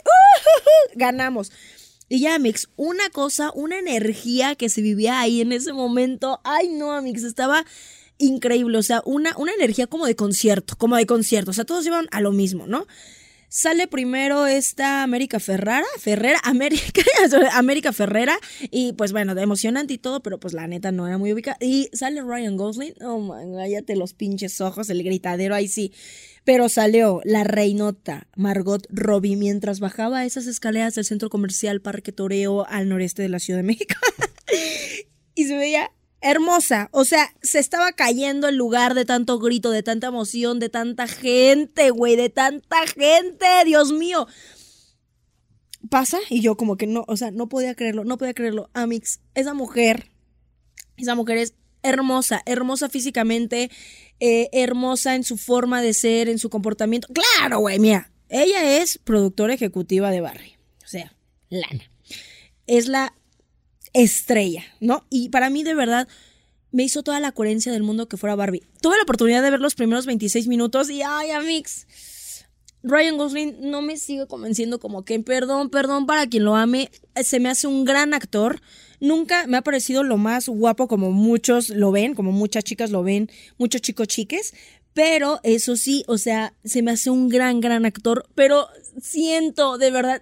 ganamos. 0.95 1.51
Y 2.07 2.19
ya, 2.19 2.35
Amix, 2.35 2.69
una 2.75 3.09
cosa, 3.09 3.51
una 3.55 3.79
energía 3.79 4.55
que 4.55 4.69
se 4.69 4.81
vivía 4.81 5.19
ahí 5.19 5.41
en 5.41 5.51
ese 5.51 5.73
momento. 5.73 6.39
Ay, 6.43 6.67
no, 6.67 6.91
Amix, 6.91 7.23
estaba 7.23 7.65
increíble, 8.17 8.77
o 8.77 8.83
sea, 8.83 9.01
una, 9.05 9.35
una 9.37 9.53
energía 9.53 9.87
como 9.87 10.05
de 10.05 10.15
concierto, 10.15 10.75
como 10.77 10.95
de 10.95 11.05
concierto, 11.05 11.51
o 11.51 11.53
sea, 11.53 11.65
todos 11.65 11.85
iban 11.85 12.07
a 12.11 12.21
lo 12.21 12.31
mismo, 12.31 12.67
¿no? 12.67 12.87
Sale 13.47 13.87
primero 13.87 14.47
esta 14.47 15.01
América 15.01 15.39
Ferrara, 15.39 15.85
Ferrera, 15.97 16.39
América, 16.43 17.01
América 17.53 17.93
Ferrera, 17.93 18.37
y 18.69 18.91
pues 18.93 19.13
bueno, 19.13 19.33
de 19.33 19.43
emocionante 19.43 19.93
y 19.93 19.97
todo, 19.97 20.21
pero 20.21 20.41
pues 20.41 20.53
la 20.53 20.67
neta 20.67 20.91
no 20.91 21.07
era 21.07 21.17
muy 21.17 21.31
ubicada. 21.31 21.55
Y 21.61 21.89
sale 21.93 22.21
Ryan 22.21 22.57
Gosling, 22.57 22.95
oh 23.01 23.19
man, 23.19 23.53
cállate 23.55 23.95
los 23.95 24.13
pinches 24.13 24.59
ojos, 24.59 24.89
el 24.89 25.03
gritadero 25.03 25.55
ahí 25.55 25.69
sí. 25.69 25.93
Pero 26.43 26.67
salió 26.67 27.21
la 27.23 27.45
reinota 27.45 28.27
Margot 28.35 28.85
Robbie 28.89 29.37
mientras 29.37 29.79
bajaba 29.79 30.25
esas 30.25 30.47
escaleras 30.47 30.95
del 30.95 31.05
centro 31.05 31.29
comercial 31.29 31.79
Parque 31.81 32.11
Toreo 32.11 32.67
al 32.67 32.89
noreste 32.89 33.21
de 33.21 33.29
la 33.29 33.39
Ciudad 33.39 33.59
de 33.59 33.63
México. 33.63 33.95
y 35.35 35.45
se 35.45 35.55
veía 35.55 35.91
hermosa. 36.25 36.89
O 36.91 37.05
sea, 37.05 37.33
se 37.41 37.59
estaba 37.59 37.91
cayendo 37.91 38.47
el 38.47 38.55
lugar 38.55 38.95
de 38.95 39.05
tanto 39.05 39.39
grito, 39.39 39.69
de 39.69 39.83
tanta 39.83 40.07
emoción, 40.07 40.59
de 40.59 40.69
tanta 40.69 41.07
gente, 41.07 41.91
güey, 41.91 42.15
de 42.15 42.29
tanta 42.29 42.87
gente, 42.87 43.45
Dios 43.63 43.93
mío. 43.93 44.27
Pasa 45.89 46.17
y 46.29 46.41
yo 46.41 46.57
como 46.57 46.77
que 46.77 46.87
no, 46.87 47.05
o 47.07 47.15
sea, 47.15 47.29
no 47.29 47.47
podía 47.47 47.75
creerlo, 47.75 48.03
no 48.03 48.17
podía 48.17 48.33
creerlo. 48.33 48.71
Amix, 48.73 49.19
esa 49.35 49.53
mujer, 49.53 50.11
esa 50.97 51.13
mujer 51.13 51.37
es 51.37 51.53
hermosa, 51.83 52.41
hermosa 52.47 52.89
físicamente, 52.89 53.69
eh, 54.19 54.49
hermosa 54.51 55.13
en 55.13 55.23
su 55.23 55.37
forma 55.37 55.83
de 55.83 55.93
ser, 55.93 56.27
en 56.27 56.39
su 56.39 56.49
comportamiento. 56.49 57.07
Claro, 57.13 57.59
güey, 57.59 57.77
mira, 57.77 58.11
ella 58.29 58.79
es 58.81 58.97
productora 58.97 59.53
ejecutiva 59.53 60.09
de 60.09 60.21
Barry, 60.21 60.57
o 60.83 60.87
sea, 60.87 61.15
lana. 61.49 61.83
Es 62.65 62.87
la 62.87 63.13
estrella, 63.95 64.65
¿no? 64.81 65.05
Y 65.09 65.29
para 65.29 65.49
mí 65.49 65.63
de 65.63 65.73
verdad 65.73 66.07
me 66.71 66.83
hizo 66.83 67.01
toda 67.01 67.21
la 67.21 67.31
coherencia 67.31 67.71
del 67.71 67.83
mundo 67.83 68.09
que 68.09 68.17
fuera 68.17 68.35
Barbie. 68.35 68.63
Tuve 68.81 68.97
la 68.97 69.03
oportunidad 69.03 69.41
de 69.41 69.49
ver 69.49 69.61
los 69.61 69.75
primeros 69.75 70.05
26 70.05 70.47
minutos 70.47 70.89
y 70.89 71.01
ay, 71.01 71.31
Amix. 71.31 71.87
Ryan 72.83 73.17
Gosling 73.17 73.55
no 73.61 73.81
me 73.81 73.97
sigue 73.97 74.27
convenciendo 74.27 74.79
como 74.79 75.05
que, 75.05 75.19
perdón, 75.21 75.69
perdón 75.69 76.05
para 76.05 76.27
quien 76.27 76.43
lo 76.43 76.55
ame, 76.55 76.91
se 77.23 77.39
me 77.39 77.49
hace 77.49 77.67
un 77.67 77.85
gran 77.85 78.13
actor. 78.13 78.61
Nunca 78.99 79.47
me 79.47 79.57
ha 79.57 79.61
parecido 79.61 80.03
lo 80.03 80.17
más 80.17 80.49
guapo 80.49 80.87
como 80.87 81.11
muchos 81.11 81.69
lo 81.69 81.91
ven, 81.91 82.13
como 82.13 82.31
muchas 82.33 82.65
chicas 82.65 82.91
lo 82.91 83.01
ven, 83.01 83.29
muchos 83.57 83.81
chicos 83.81 84.07
chiques, 84.07 84.53
pero 84.93 85.39
eso 85.43 85.77
sí, 85.77 86.03
o 86.07 86.17
sea, 86.17 86.53
se 86.63 86.81
me 86.81 86.91
hace 86.91 87.09
un 87.09 87.29
gran, 87.29 87.61
gran 87.61 87.85
actor, 87.85 88.27
pero 88.35 88.67
siento, 89.01 89.77
de 89.77 89.91
verdad, 89.91 90.21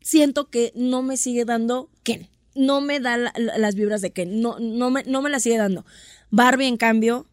siento 0.00 0.50
que 0.50 0.72
no 0.76 1.02
me 1.02 1.16
sigue 1.16 1.44
dando 1.44 1.90
Ken 2.02 2.28
no 2.54 2.80
me 2.80 3.00
da 3.00 3.16
las 3.16 3.74
vibras 3.74 4.00
de 4.00 4.12
que 4.12 4.26
no, 4.26 4.58
no, 4.58 4.90
me, 4.90 5.04
no 5.04 5.22
me 5.22 5.30
la 5.30 5.40
sigue 5.40 5.56
dando. 5.56 5.84
Barbie, 6.30 6.66
en 6.66 6.76
cambio, 6.76 7.26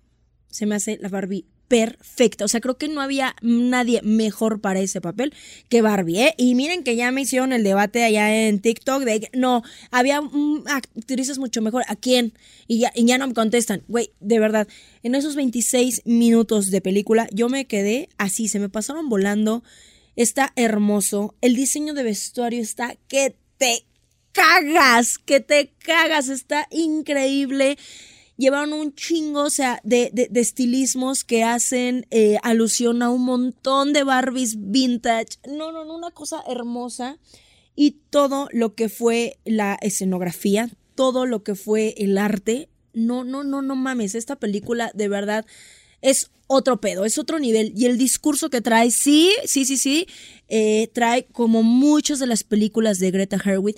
se 0.49 0.65
me 0.65 0.75
hace 0.75 0.97
la 1.01 1.09
Barbie 1.09 1.45
perfecta. 1.71 2.43
O 2.43 2.49
sea, 2.49 2.59
creo 2.59 2.77
que 2.77 2.89
no 2.89 2.99
había 2.99 3.33
nadie 3.41 4.01
mejor 4.03 4.59
para 4.59 4.81
ese 4.81 4.99
papel 4.99 5.33
que 5.69 5.81
Barbie, 5.81 6.19
¿eh? 6.19 6.35
Y 6.37 6.53
miren 6.53 6.83
que 6.83 6.97
ya 6.97 7.11
me 7.11 7.21
hicieron 7.21 7.53
el 7.53 7.63
debate 7.63 8.03
allá 8.03 8.45
en 8.45 8.59
TikTok 8.59 9.03
de 9.03 9.29
no, 9.31 9.63
había 9.89 10.21
actrices 10.65 11.39
mucho 11.39 11.61
mejor. 11.61 11.83
¿A 11.87 11.95
quién? 11.95 12.33
Y 12.67 12.79
ya, 12.79 12.91
y 12.93 13.05
ya 13.05 13.17
no 13.17 13.25
me 13.25 13.33
contestan. 13.33 13.83
Güey, 13.87 14.11
de 14.19 14.39
verdad, 14.39 14.67
en 15.01 15.15
esos 15.15 15.37
26 15.37 16.01
minutos 16.03 16.71
de 16.71 16.81
película 16.81 17.29
yo 17.31 17.47
me 17.47 17.63
quedé 17.63 18.09
así, 18.17 18.49
se 18.49 18.59
me 18.59 18.67
pasaron 18.67 19.07
volando. 19.07 19.63
Está 20.17 20.51
hermoso. 20.57 21.35
El 21.39 21.55
diseño 21.55 21.93
de 21.93 22.03
vestuario 22.03 22.61
está 22.61 22.97
que 23.07 23.37
te 23.57 23.85
cagas, 24.31 25.17
que 25.17 25.39
te 25.39 25.73
cagas. 25.83 26.29
Está 26.29 26.67
increíble 26.71 27.77
llevaron 28.41 28.73
un 28.73 28.93
chingo, 28.95 29.43
o 29.43 29.49
sea, 29.49 29.79
de, 29.83 30.11
estilismos 30.33 31.23
que 31.23 31.43
hacen 31.43 32.07
eh, 32.09 32.37
alusión 32.41 33.03
a 33.03 33.09
un 33.09 33.23
montón 33.23 33.93
de 33.93 34.03
Barbies 34.03 34.55
vintage. 34.57 35.37
No, 35.47 35.71
no, 35.71 35.85
no, 35.85 35.95
una 35.95 36.11
cosa 36.11 36.43
hermosa. 36.47 37.19
Y 37.75 37.97
todo 38.09 38.49
lo 38.51 38.73
que 38.75 38.89
fue 38.89 39.37
la 39.45 39.77
escenografía, 39.81 40.69
todo 40.95 41.25
lo 41.25 41.43
que 41.43 41.55
fue 41.55 41.93
el 41.97 42.17
arte. 42.17 42.67
No, 42.93 43.23
no, 43.23 43.43
no, 43.43 43.61
no 43.61 43.75
mames. 43.75 44.15
Esta 44.15 44.35
película 44.35 44.91
de 44.93 45.07
verdad 45.07 45.45
es 46.01 46.31
otro 46.47 46.81
pedo, 46.81 47.05
es 47.05 47.17
otro 47.17 47.39
nivel. 47.39 47.73
Y 47.77 47.85
el 47.85 47.97
discurso 47.97 48.49
que 48.49 48.59
trae, 48.59 48.91
sí, 48.91 49.31
sí, 49.45 49.65
sí, 49.65 49.77
sí, 49.77 50.07
eh, 50.49 50.89
trae 50.93 51.25
como 51.31 51.63
muchas 51.63 52.19
de 52.19 52.27
las 52.27 52.43
películas 52.43 52.99
de 52.99 53.11
Greta 53.11 53.39
Gerwig, 53.39 53.77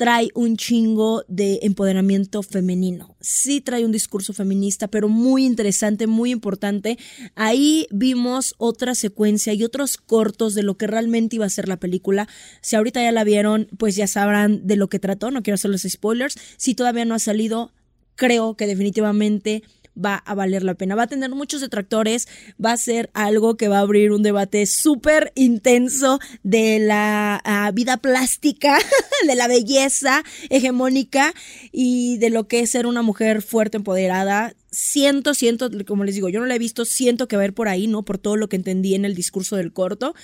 trae 0.00 0.30
un 0.32 0.56
chingo 0.56 1.24
de 1.28 1.58
empoderamiento 1.60 2.42
femenino. 2.42 3.16
Sí 3.20 3.60
trae 3.60 3.84
un 3.84 3.92
discurso 3.92 4.32
feminista, 4.32 4.88
pero 4.88 5.10
muy 5.10 5.44
interesante, 5.44 6.06
muy 6.06 6.30
importante. 6.30 6.96
Ahí 7.34 7.86
vimos 7.90 8.54
otra 8.56 8.94
secuencia 8.94 9.52
y 9.52 9.62
otros 9.62 9.98
cortos 9.98 10.54
de 10.54 10.62
lo 10.62 10.78
que 10.78 10.86
realmente 10.86 11.36
iba 11.36 11.44
a 11.44 11.50
ser 11.50 11.68
la 11.68 11.76
película. 11.76 12.28
Si 12.62 12.76
ahorita 12.76 13.02
ya 13.02 13.12
la 13.12 13.24
vieron, 13.24 13.68
pues 13.76 13.94
ya 13.94 14.06
sabrán 14.06 14.66
de 14.66 14.76
lo 14.76 14.88
que 14.88 15.00
trató. 15.00 15.30
No 15.30 15.42
quiero 15.42 15.56
hacerles 15.56 15.86
spoilers. 15.86 16.38
Si 16.56 16.74
todavía 16.74 17.04
no 17.04 17.14
ha 17.14 17.18
salido, 17.18 17.74
creo 18.14 18.56
que 18.56 18.66
definitivamente 18.66 19.62
va 20.04 20.16
a 20.16 20.34
valer 20.34 20.62
la 20.62 20.74
pena. 20.74 20.94
Va 20.94 21.04
a 21.04 21.06
tener 21.06 21.30
muchos 21.30 21.60
detractores, 21.60 22.28
va 22.64 22.72
a 22.72 22.76
ser 22.76 23.10
algo 23.14 23.56
que 23.56 23.68
va 23.68 23.78
a 23.78 23.82
abrir 23.82 24.12
un 24.12 24.22
debate 24.22 24.66
súper 24.66 25.32
intenso 25.34 26.18
de 26.42 26.78
la 26.78 27.40
ah, 27.44 27.70
vida 27.72 27.96
plástica, 27.98 28.78
de 29.26 29.34
la 29.34 29.48
belleza 29.48 30.22
hegemónica 30.48 31.34
y 31.72 32.18
de 32.18 32.30
lo 32.30 32.48
que 32.48 32.60
es 32.60 32.70
ser 32.70 32.86
una 32.86 33.02
mujer 33.02 33.42
fuerte, 33.42 33.76
empoderada. 33.76 34.54
Siento, 34.70 35.34
siento, 35.34 35.68
como 35.86 36.04
les 36.04 36.14
digo, 36.14 36.28
yo 36.28 36.40
no 36.40 36.46
la 36.46 36.54
he 36.54 36.58
visto, 36.58 36.84
siento 36.84 37.26
que 37.28 37.36
va 37.36 37.42
a 37.42 37.46
ir 37.46 37.54
por 37.54 37.68
ahí, 37.68 37.86
¿no? 37.86 38.04
Por 38.04 38.18
todo 38.18 38.36
lo 38.36 38.48
que 38.48 38.56
entendí 38.56 38.94
en 38.94 39.04
el 39.04 39.14
discurso 39.14 39.56
del 39.56 39.72
corto 39.72 40.14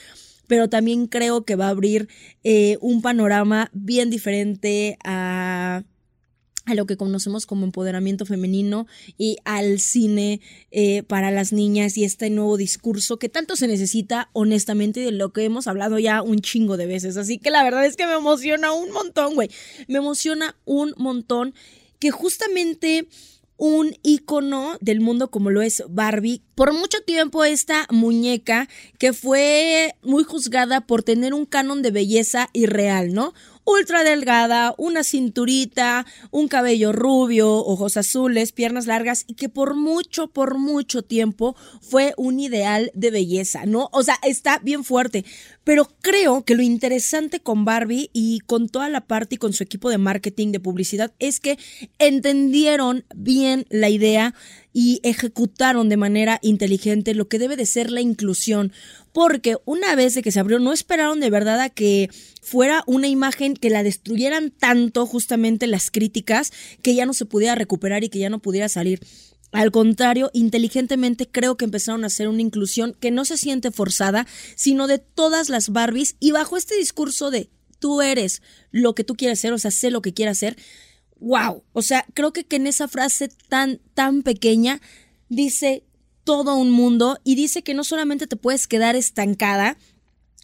pero 0.46 0.68
también 0.68 1.08
creo 1.08 1.44
que 1.44 1.56
va 1.56 1.66
a 1.66 1.70
abrir 1.70 2.08
eh, 2.44 2.78
un 2.80 3.02
panorama 3.02 3.68
bien 3.72 4.10
diferente 4.10 4.96
a 5.04 5.82
a 6.66 6.74
lo 6.74 6.84
que 6.84 6.96
conocemos 6.96 7.46
como 7.46 7.64
empoderamiento 7.64 8.26
femenino 8.26 8.86
y 9.16 9.38
al 9.44 9.80
cine 9.80 10.40
eh, 10.72 11.04
para 11.04 11.30
las 11.30 11.52
niñas 11.52 11.96
y 11.96 12.04
este 12.04 12.28
nuevo 12.28 12.56
discurso 12.56 13.18
que 13.18 13.28
tanto 13.28 13.56
se 13.56 13.68
necesita 13.68 14.28
honestamente 14.32 15.00
de 15.00 15.12
lo 15.12 15.32
que 15.32 15.44
hemos 15.44 15.68
hablado 15.68 15.98
ya 15.98 16.22
un 16.22 16.40
chingo 16.40 16.76
de 16.76 16.86
veces. 16.86 17.16
Así 17.16 17.38
que 17.38 17.50
la 17.50 17.62
verdad 17.62 17.86
es 17.86 17.96
que 17.96 18.06
me 18.06 18.14
emociona 18.14 18.72
un 18.72 18.90
montón, 18.90 19.34
güey. 19.34 19.48
Me 19.86 19.98
emociona 19.98 20.56
un 20.64 20.92
montón 20.96 21.54
que 22.00 22.10
justamente 22.10 23.08
un 23.58 23.96
icono 24.02 24.76
del 24.80 25.00
mundo 25.00 25.30
como 25.30 25.50
lo 25.50 25.62
es 25.62 25.82
Barbie. 25.88 26.42
Por 26.54 26.72
mucho 26.72 26.98
tiempo 27.02 27.44
esta 27.44 27.86
muñeca 27.90 28.68
que 28.98 29.12
fue 29.12 29.94
muy 30.02 30.24
juzgada 30.24 30.82
por 30.82 31.02
tener 31.02 31.32
un 31.32 31.46
canon 31.46 31.82
de 31.82 31.90
belleza 31.90 32.50
irreal, 32.52 33.14
¿no? 33.14 33.32
Ultra 33.66 34.04
delgada, 34.04 34.74
una 34.78 35.04
cinturita, 35.04 36.06
un 36.30 36.48
cabello 36.48 36.92
rubio, 36.92 37.52
ojos 37.56 37.96
azules, 37.96 38.52
piernas 38.52 38.86
largas 38.86 39.24
y 39.26 39.34
que 39.34 39.48
por 39.48 39.74
mucho, 39.74 40.28
por 40.28 40.56
mucho 40.56 41.02
tiempo 41.02 41.56
fue 41.82 42.14
un 42.16 42.40
ideal 42.40 42.90
de 42.94 43.10
belleza, 43.10 43.66
¿no? 43.66 43.90
O 43.92 44.02
sea, 44.02 44.18
está 44.22 44.60
bien 44.60 44.84
fuerte. 44.84 45.24
Pero 45.64 45.88
creo 46.00 46.44
que 46.44 46.54
lo 46.54 46.62
interesante 46.62 47.40
con 47.40 47.64
Barbie 47.64 48.08
y 48.12 48.38
con 48.46 48.68
toda 48.68 48.88
la 48.88 49.00
parte 49.00 49.34
y 49.34 49.38
con 49.38 49.52
su 49.52 49.64
equipo 49.64 49.90
de 49.90 49.98
marketing, 49.98 50.52
de 50.52 50.60
publicidad, 50.60 51.12
es 51.18 51.40
que 51.40 51.58
entendieron 51.98 53.04
bien 53.16 53.66
la 53.68 53.88
idea 53.88 54.32
y 54.78 55.00
ejecutaron 55.04 55.88
de 55.88 55.96
manera 55.96 56.38
inteligente 56.42 57.14
lo 57.14 57.28
que 57.28 57.38
debe 57.38 57.56
de 57.56 57.64
ser 57.64 57.90
la 57.90 58.02
inclusión. 58.02 58.74
Porque 59.14 59.56
una 59.64 59.94
vez 59.94 60.12
de 60.12 60.20
que 60.20 60.30
se 60.30 60.38
abrió, 60.38 60.58
no 60.58 60.74
esperaron 60.74 61.18
de 61.18 61.30
verdad 61.30 61.60
a 61.60 61.70
que 61.70 62.10
fuera 62.42 62.84
una 62.86 63.08
imagen 63.08 63.54
que 63.54 63.70
la 63.70 63.82
destruyeran 63.82 64.50
tanto 64.50 65.06
justamente 65.06 65.66
las 65.66 65.90
críticas 65.90 66.52
que 66.82 66.94
ya 66.94 67.06
no 67.06 67.14
se 67.14 67.24
pudiera 67.24 67.54
recuperar 67.54 68.04
y 68.04 68.10
que 68.10 68.18
ya 68.18 68.28
no 68.28 68.40
pudiera 68.40 68.68
salir. 68.68 69.00
Al 69.50 69.70
contrario, 69.70 70.30
inteligentemente 70.34 71.26
creo 71.26 71.56
que 71.56 71.64
empezaron 71.64 72.04
a 72.04 72.08
hacer 72.08 72.28
una 72.28 72.42
inclusión 72.42 72.94
que 73.00 73.10
no 73.10 73.24
se 73.24 73.38
siente 73.38 73.70
forzada, 73.70 74.26
sino 74.56 74.88
de 74.88 74.98
todas 74.98 75.48
las 75.48 75.70
Barbies 75.70 76.16
y 76.20 76.32
bajo 76.32 76.58
este 76.58 76.76
discurso 76.76 77.30
de 77.30 77.48
tú 77.78 78.02
eres 78.02 78.42
lo 78.72 78.94
que 78.94 79.04
tú 79.04 79.14
quieres 79.14 79.40
ser, 79.40 79.54
o 79.54 79.58
sea, 79.58 79.70
sé 79.70 79.90
lo 79.90 80.02
que 80.02 80.12
quieras 80.12 80.36
ser, 80.36 80.58
wow. 81.20 81.62
O 81.72 81.82
sea, 81.82 82.04
creo 82.14 82.32
que, 82.32 82.44
que 82.44 82.56
en 82.56 82.66
esa 82.66 82.88
frase 82.88 83.28
tan, 83.48 83.80
tan 83.94 84.22
pequeña 84.22 84.80
dice 85.28 85.84
todo 86.24 86.56
un 86.56 86.70
mundo 86.70 87.18
y 87.24 87.36
dice 87.36 87.62
que 87.62 87.74
no 87.74 87.84
solamente 87.84 88.26
te 88.26 88.36
puedes 88.36 88.66
quedar 88.66 88.96
estancada 88.96 89.76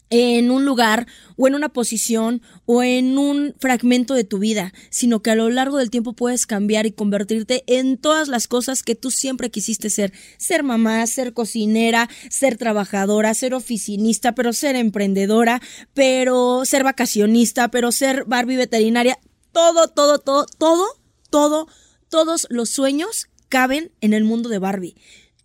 en 0.09 0.51
un 0.51 0.63
lugar 0.63 1.07
o 1.37 1.47
en 1.47 1.55
una 1.55 1.69
posición 1.69 2.43
o 2.65 2.83
en 2.83 3.17
un 3.17 3.55
fragmento 3.59 4.13
de 4.13 4.23
tu 4.23 4.37
vida, 4.37 4.71
sino 4.91 5.21
que 5.21 5.31
a 5.31 5.35
lo 5.35 5.49
largo 5.49 5.79
del 5.79 5.89
tiempo 5.89 6.13
puedes 6.13 6.45
cambiar 6.45 6.85
y 6.85 6.91
convertirte 6.91 7.63
en 7.65 7.97
todas 7.97 8.27
las 8.27 8.47
cosas 8.47 8.83
que 8.83 8.93
tú 8.93 9.09
siempre 9.09 9.49
quisiste 9.49 9.89
ser. 9.89 10.13
Ser 10.37 10.61
mamá, 10.61 11.05
ser 11.07 11.33
cocinera, 11.33 12.09
ser 12.29 12.57
trabajadora, 12.57 13.33
ser 13.33 13.55
oficinista, 13.55 14.35
pero 14.35 14.53
ser 14.53 14.75
emprendedora, 14.75 15.61
pero 15.95 16.63
ser 16.63 16.83
vacacionista, 16.83 17.69
pero 17.69 17.91
ser 17.91 18.25
Barbie 18.25 18.57
veterinaria 18.57 19.17
todo, 19.53 19.87
todo, 19.87 20.19
todo, 20.19 20.45
todo, 20.57 20.87
todo, 21.29 21.67
todos 22.09 22.47
los 22.49 22.69
sueños 22.69 23.29
caben 23.47 23.93
en 24.01 24.13
el 24.13 24.25
mundo 24.25 24.49
de 24.49 24.59
Barbie. 24.59 24.97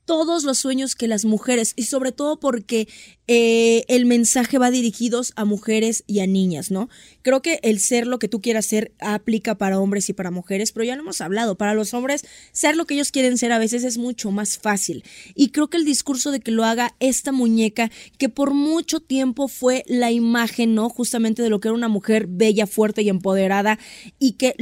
Todos 0.06 0.42
los 0.42 0.58
sueños 0.58 0.96
que 0.96 1.06
las 1.06 1.26
mujeres, 1.26 1.74
y 1.76 1.84
sobre 1.84 2.12
todo 2.12 2.40
porque 2.40 2.88
eh, 3.30 3.84
el 3.88 4.06
mensaje 4.06 4.56
va 4.56 4.70
dirigidos 4.70 5.34
a 5.36 5.44
mujeres 5.44 6.02
y 6.06 6.20
a 6.20 6.26
niñas, 6.26 6.70
¿no? 6.70 6.88
Creo 7.20 7.42
que 7.42 7.60
el 7.62 7.78
ser 7.78 8.06
lo 8.06 8.18
que 8.18 8.26
tú 8.26 8.40
quieras 8.40 8.64
ser 8.64 8.92
aplica 9.00 9.56
para 9.56 9.78
hombres 9.78 10.08
y 10.08 10.14
para 10.14 10.30
mujeres, 10.30 10.72
pero 10.72 10.84
ya 10.84 10.96
lo 10.96 11.02
hemos 11.02 11.20
hablado, 11.20 11.56
para 11.56 11.74
los 11.74 11.92
hombres 11.92 12.24
ser 12.52 12.74
lo 12.74 12.86
que 12.86 12.94
ellos 12.94 13.12
quieren 13.12 13.36
ser 13.36 13.52
a 13.52 13.58
veces 13.58 13.84
es 13.84 13.98
mucho 13.98 14.30
más 14.30 14.56
fácil. 14.56 15.04
Y 15.34 15.50
creo 15.50 15.68
que 15.68 15.76
el 15.76 15.84
discurso 15.84 16.30
de 16.30 16.40
que 16.40 16.50
lo 16.50 16.64
haga 16.64 16.94
esta 17.00 17.30
muñeca, 17.30 17.90
que 18.16 18.30
por 18.30 18.54
mucho 18.54 19.00
tiempo 19.00 19.46
fue 19.46 19.84
la 19.86 20.10
imagen, 20.10 20.74
¿no? 20.74 20.88
Justamente 20.88 21.42
de 21.42 21.50
lo 21.50 21.60
que 21.60 21.68
era 21.68 21.74
una 21.74 21.88
mujer 21.88 22.26
bella, 22.28 22.66
fuerte 22.66 23.02
y 23.02 23.10
empoderada, 23.10 23.78
y 24.18 24.32
que 24.32 24.54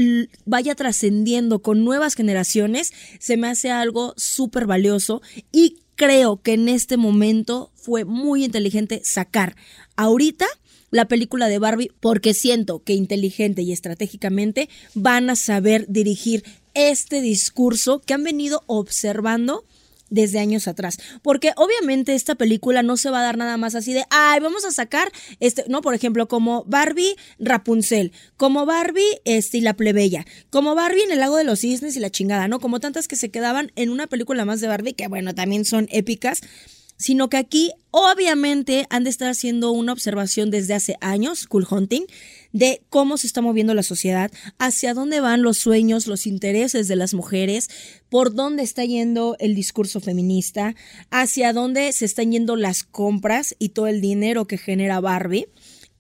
vaya 0.45 0.75
trascendiendo 0.75 1.63
con 1.63 1.85
nuevas 1.85 2.15
generaciones, 2.15 2.93
se 3.21 3.37
me 3.37 3.47
hace 3.47 3.71
algo 3.71 4.13
súper 4.17 4.67
valioso 4.67 5.23
y 5.53 5.86
creo 5.97 6.41
que 6.41 6.53
en 6.53 6.69
este 6.69 6.97
momento 6.97 7.73
fue 7.75 8.05
muy 8.05 8.45
inteligente 8.45 9.01
sacar 9.05 9.57
ahorita 9.97 10.47
la 10.91 11.09
película 11.09 11.49
de 11.49 11.59
Barbie 11.59 11.91
porque 12.01 12.35
siento 12.35 12.83
que 12.83 12.95
inteligente 12.95 13.63
y 13.63 13.73
estratégicamente 13.73 14.69
van 14.95 15.31
a 15.31 15.37
saber 15.37 15.87
dirigir 15.89 16.45
este 16.75 17.21
discurso 17.21 18.01
que 18.01 18.15
han 18.15 18.23
venido 18.23 18.63
observando 18.67 19.65
desde 20.11 20.39
años 20.39 20.69
atrás. 20.69 20.99
Porque 21.23 21.53
obviamente 21.57 22.15
esta 22.15 22.35
película 22.35 22.83
no 22.83 22.97
se 22.97 23.11
va 23.11 23.21
a 23.21 23.25
dar 23.25 23.37
nada 23.37 23.57
más 23.57 23.75
así 23.75 23.93
de, 23.93 24.05
ay, 24.11 24.41
vamos 24.41 24.65
a 24.65 24.73
sacar, 24.73 25.11
este, 25.41 25.65
no, 25.69 25.83
por 25.83 25.95
ejemplo, 25.95 26.29
como 26.29 26.65
Barbie 26.65 27.17
Rapunzel, 27.39 28.13
como 28.37 28.67
Barbie 28.67 29.21
este, 29.25 29.59
y 29.59 29.61
la 29.61 29.75
plebeya, 29.75 30.27
como 30.51 30.75
Barbie 30.75 31.03
en 31.03 31.13
el 31.13 31.21
lago 31.21 31.37
de 31.37 31.45
los 31.45 31.61
cisnes 31.61 31.97
y 31.97 32.01
la 32.01 32.11
chingada, 32.11 32.49
¿no? 32.49 32.61
Como 32.61 32.81
tantas 32.81 33.09
que 33.09 33.17
se 33.17 33.31
quedaban 33.31 33.73
en 33.77 33.91
una 33.91 34.07
película 34.07 34.45
más 34.45 34.61
de 34.61 34.69
Barbie, 34.69 34.95
que 34.95 35.09
bueno, 35.09 35.35
también 35.35 35.65
son 35.65 35.89
épicas 35.91 36.41
sino 36.97 37.29
que 37.29 37.37
aquí 37.37 37.73
obviamente 37.91 38.87
han 38.91 39.05
de 39.05 39.11
estar 39.11 39.29
haciendo 39.29 39.71
una 39.73 39.93
observación 39.93 40.51
desde 40.51 40.75
hace 40.75 40.97
años, 41.01 41.47
Cool 41.47 41.67
Hunting, 41.71 42.05
de 42.57 42.81
cómo 42.89 43.19
se 43.19 43.27
está 43.27 43.43
moviendo 43.43 43.75
la 43.75 43.83
sociedad, 43.83 44.31
hacia 44.59 44.95
dónde 44.95 45.21
van 45.21 45.43
los 45.43 45.59
sueños, 45.59 46.07
los 46.07 46.27
intereses 46.27 46.89
de 46.89 46.97
las 46.97 47.13
mujeres, 47.13 47.69
por 48.09 48.35
dónde 48.35 48.63
está 48.63 48.83
yendo 48.83 49.37
el 49.41 49.55
discurso 49.55 50.01
feminista, 50.01 50.75
hacia 51.11 51.53
dónde 51.53 51.93
se 51.93 52.07
están 52.07 52.33
yendo 52.33 52.57
las 52.57 52.83
compras 52.83 53.55
y 53.59 53.71
todo 53.71 53.89
el 53.89 54.01
dinero 54.01 54.47
que 54.47 54.57
genera 54.57 55.01
Barbie. 55.01 55.49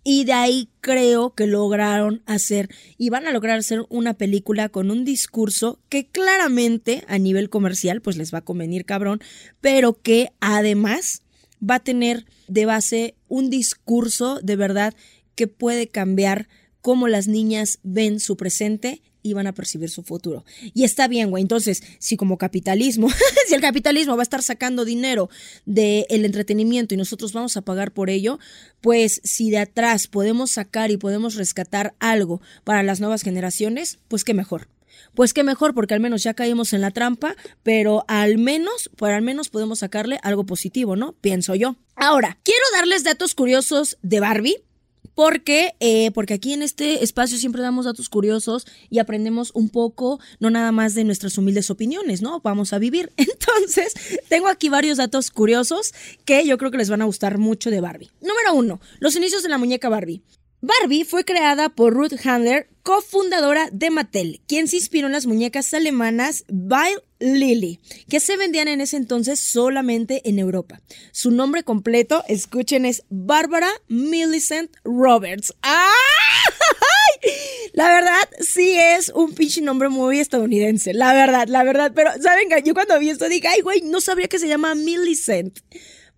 Y 0.03 0.25
de 0.25 0.33
ahí 0.33 0.71
creo 0.81 1.35
que 1.35 1.47
lograron 1.47 2.23
hacer 2.25 2.71
y 2.97 3.11
van 3.11 3.27
a 3.27 3.33
lograr 3.33 3.59
hacer 3.59 3.85
una 3.91 4.15
película 4.15 4.71
con 4.71 4.91
un 4.91 5.05
discurso 5.05 5.79
que 5.91 6.07
claramente 6.07 7.05
a 7.07 7.19
nivel 7.19 7.51
comercial 7.51 8.01
pues 8.01 8.17
les 8.17 8.33
va 8.33 8.39
a 8.39 8.45
convenir 8.45 8.87
cabrón, 8.87 9.21
pero 9.61 10.01
que 10.01 10.31
además 10.41 11.21
va 11.61 11.77
a 11.77 11.81
tener 11.81 12.25
de 12.49 12.65
base 12.65 13.15
un 13.29 13.51
discurso 13.51 14.39
de 14.43 14.57
verdad 14.57 14.95
que 15.37 15.47
puede 15.47 15.87
cambiar 15.87 16.49
cómo 16.81 17.07
las 17.07 17.29
niñas 17.29 17.79
ven 17.83 18.19
su 18.21 18.37
presente 18.37 19.03
y 19.27 19.33
van 19.33 19.49
a 19.49 19.55
percibir 19.55 19.91
su 19.91 20.03
futuro. 20.03 20.45
Y 20.73 20.85
está 20.85 21.09
bien, 21.09 21.31
güey. 21.31 21.43
Entonces, 21.43 21.83
si 21.99 22.17
como 22.17 22.39
capitalismo, 22.39 23.09
si 23.49 23.55
el 23.55 23.61
capitalismo 23.61 24.17
va 24.17 24.23
a 24.23 24.25
estar 24.25 24.43
sacando 24.43 24.85
dinero 24.85 25.29
del 25.65 26.25
entretenimiento 26.25 26.95
y 26.95 26.97
nosotros 26.97 27.33
vamos 27.33 27.57
a 27.57 27.63
pagar 27.63 27.93
por 27.93 28.09
ello, 28.09 28.39
pues 28.81 29.21
si 29.25 29.51
de 29.51 29.59
atrás 29.59 30.07
podemos 30.07 30.53
sacar 30.53 30.91
y 30.91 30.97
podemos 30.97 31.35
rescatar 31.35 31.95
algo 31.99 32.41
para 32.63 32.85
las 32.85 33.01
nuevas 33.01 33.23
generaciones, 33.23 33.99
pues 34.09 34.23
qué 34.23 34.33
mejor. 34.33 34.69
Pues 35.15 35.35
qué 35.35 35.43
mejor, 35.43 35.75
porque 35.75 35.95
al 35.95 36.01
menos 36.01 36.23
ya 36.23 36.35
caímos 36.35 36.73
en 36.73 36.81
la 36.81 36.91
trampa, 36.91 37.37
pero 37.63 38.05
al 38.07 38.39
menos, 38.39 38.91
por 38.97 39.11
al 39.11 39.23
menos 39.23 39.49
podemos 39.49 39.81
sacarle 39.81 40.21
algo 40.23 40.47
positivo, 40.47 40.95
¿no? 40.95 41.15
Pienso 41.15 41.55
yo. 41.55 41.77
Ahora, 41.97 42.39
quiero 42.45 42.65
darles 42.75 43.03
datos 43.03 43.35
curiosos 43.35 43.99
de 44.03 44.21
Barbie 44.21 44.63
porque, 45.17 45.75
eh, 45.81 46.11
porque 46.13 46.35
aquí 46.35 46.53
en 46.53 46.63
este 46.63 47.03
espacio 47.03 47.39
siempre 47.39 47.63
damos 47.63 47.87
datos 47.87 48.11
curiosos 48.11 48.67
y 48.91 48.99
aprendemos 48.99 49.51
un 49.55 49.71
poco, 49.71 50.21
no 50.41 50.51
nada 50.51 50.73
más 50.73 50.95
de 50.95 51.05
nuestras 51.05 51.39
humildes 51.39 51.71
opiniones, 51.71 52.21
¿no? 52.21 52.41
Vamos 52.41 52.75
a 52.75 52.79
vivir. 52.79 53.11
Entonces, 53.17 53.95
tengo 54.29 54.47
aquí 54.49 54.69
varios 54.69 54.99
datos 54.99 55.31
curiosos 55.31 55.95
que 56.27 56.47
yo 56.47 56.59
creo 56.59 56.71
que 56.71 56.77
les 56.77 56.91
van 56.91 57.01
a 57.01 57.07
gustar 57.07 57.39
mucho 57.39 57.71
de 57.71 57.81
Barbie. 57.81 58.11
Número 58.21 58.55
uno, 58.55 58.79
los 59.01 59.17
inicios 59.17 59.43
de 59.43 59.49
la 59.49 59.57
muñeca 59.57 59.89
Barbie. 59.89 60.23
Barbie 60.67 61.05
fue 61.05 61.25
creada 61.25 61.69
por 61.69 61.95
Ruth 61.95 62.15
Handler, 62.25 62.69
cofundadora 62.83 63.69
de 63.71 63.91
Mattel, 63.91 64.41
quien 64.49 64.67
se 64.67 64.75
inspiró 64.75 65.07
en 65.07 65.13
las 65.13 65.27
muñecas 65.27 65.73
alemanas 65.73 66.45
Bile 66.49 67.05
Lily, 67.21 67.79
que 68.09 68.19
se 68.19 68.37
vendían 68.37 68.67
en 68.67 68.81
ese 68.81 68.97
entonces 68.97 69.39
solamente 69.39 70.29
en 70.29 70.41
Europa. 70.41 70.81
Su 71.13 71.31
nombre 71.31 71.63
completo, 71.63 72.25
escuchen, 72.27 72.85
es 72.85 73.05
Barbara 73.11 73.71
Millicent 73.87 74.73
Roberts. 74.83 75.55
¡Ah! 75.63 75.93
La 77.73 77.89
verdad, 77.89 78.29
sí 78.41 78.77
es 78.77 79.11
un 79.11 79.35
pinche 79.35 79.61
nombre 79.61 79.89
muy 79.89 80.19
estadounidense, 80.19 80.95
la 80.95 81.15
verdad, 81.15 81.47
la 81.47 81.63
verdad. 81.63 81.93
Pero, 81.95 82.11
¿saben? 82.21 82.49
Yo 82.65 82.75
cuando 82.75 82.99
vi 82.99 83.11
esto 83.11 83.29
dije, 83.29 83.47
ay, 83.47 83.61
güey, 83.61 83.83
no 83.83 84.01
sabría 84.01 84.27
que 84.27 84.41
se 84.41 84.49
llama 84.49 84.75
Millicent. 84.75 85.61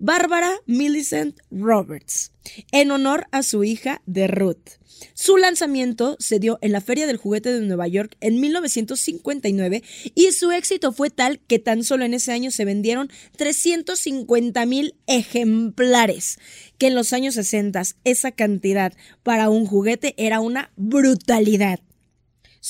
Bárbara 0.00 0.52
Millicent 0.66 1.36
Roberts, 1.50 2.32
en 2.70 2.92
honor 2.92 3.26
a 3.32 3.42
su 3.42 3.64
hija 3.64 4.00
de 4.06 4.28
Ruth. 4.28 4.78
Su 5.14 5.36
lanzamiento 5.36 6.16
se 6.20 6.38
dio 6.38 6.58
en 6.60 6.72
la 6.72 6.80
Feria 6.80 7.06
del 7.06 7.16
Juguete 7.16 7.52
de 7.52 7.66
Nueva 7.66 7.88
York 7.88 8.16
en 8.20 8.40
1959 8.40 9.82
y 10.14 10.32
su 10.32 10.52
éxito 10.52 10.92
fue 10.92 11.10
tal 11.10 11.40
que 11.40 11.58
tan 11.58 11.82
solo 11.82 12.04
en 12.04 12.14
ese 12.14 12.32
año 12.32 12.50
se 12.50 12.64
vendieron 12.64 13.10
350 13.36 14.66
mil 14.66 14.94
ejemplares, 15.06 16.38
que 16.78 16.86
en 16.86 16.94
los 16.94 17.12
años 17.12 17.34
60 17.34 17.82
esa 18.04 18.32
cantidad 18.32 18.92
para 19.22 19.50
un 19.50 19.66
juguete 19.66 20.14
era 20.16 20.40
una 20.40 20.70
brutalidad. 20.76 21.80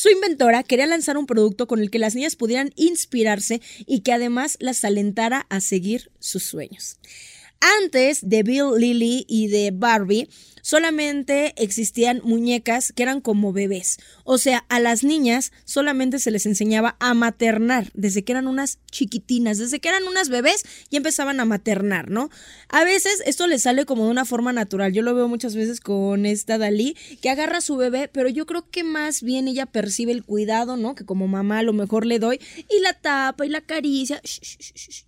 Su 0.01 0.11
inventora 0.11 0.63
quería 0.63 0.87
lanzar 0.87 1.19
un 1.19 1.27
producto 1.27 1.67
con 1.67 1.81
el 1.81 1.91
que 1.91 1.99
las 1.99 2.15
niñas 2.15 2.37
pudieran 2.37 2.71
inspirarse 2.77 3.61
y 3.85 4.03
que 4.03 4.13
además 4.13 4.57
las 4.61 4.85
alentara 4.85 5.49
a 5.51 5.61
seguir 5.61 6.13
sus 6.21 6.45
sueños. 6.45 6.99
Antes 7.61 8.29
de 8.29 8.43
Bill 8.43 8.77
Lilly 8.79 9.25
y 9.29 9.49
de 9.49 9.71
Barbie, 9.73 10.29
solamente 10.63 11.55
existían 11.57 12.21
muñecas 12.23 12.93
que 12.93 13.03
eran 13.03 13.23
como 13.23 13.55
bebés. 13.55 13.97
O 14.25 14.37
sea, 14.37 14.67
a 14.69 14.81
las 14.81 15.03
niñas 15.03 15.51
solamente 15.65 16.19
se 16.19 16.31
les 16.31 16.45
enseñaba 16.45 16.97
a 17.01 17.15
maternar 17.15 17.91
desde 17.95 18.23
que 18.23 18.33
eran 18.33 18.47
unas 18.47 18.79
chiquitinas, 18.91 19.57
desde 19.57 19.81
que 19.81 19.89
eran 19.89 20.07
unas 20.07 20.29
bebés 20.29 20.65
y 20.91 20.97
empezaban 20.97 21.41
a 21.41 21.47
maternar, 21.47 22.11
¿no? 22.11 22.29
A 22.69 22.85
veces 22.85 23.23
esto 23.25 23.47
les 23.47 23.63
sale 23.63 23.87
como 23.87 24.05
de 24.05 24.11
una 24.11 24.25
forma 24.27 24.53
natural. 24.53 24.93
Yo 24.93 25.01
lo 25.01 25.15
veo 25.15 25.27
muchas 25.27 25.57
veces 25.57 25.81
con 25.81 26.27
esta 26.27 26.59
Dalí 26.59 26.97
que 27.23 27.31
agarra 27.31 27.59
a 27.59 27.63
su 27.63 27.77
bebé, 27.77 28.09
pero 28.13 28.29
yo 28.29 28.45
creo 28.45 28.69
que 28.71 28.85
más 28.85 29.23
bien 29.23 29.49
ella 29.49 29.67
percibe 29.67 30.13
el 30.13 30.23
cuidado, 30.23 30.77
¿no? 30.77 30.95
Que 30.95 31.07
como 31.07 31.29
mamá 31.29 31.61
a 31.61 31.63
lo 31.63 31.73
mejor 31.73 32.05
le 32.05 32.19
doy 32.19 32.41
y 32.69 32.81
la 32.81 32.93
tapa 32.93 33.47
y 33.47 33.49
la 33.49 33.59
acaricia. 33.59 34.21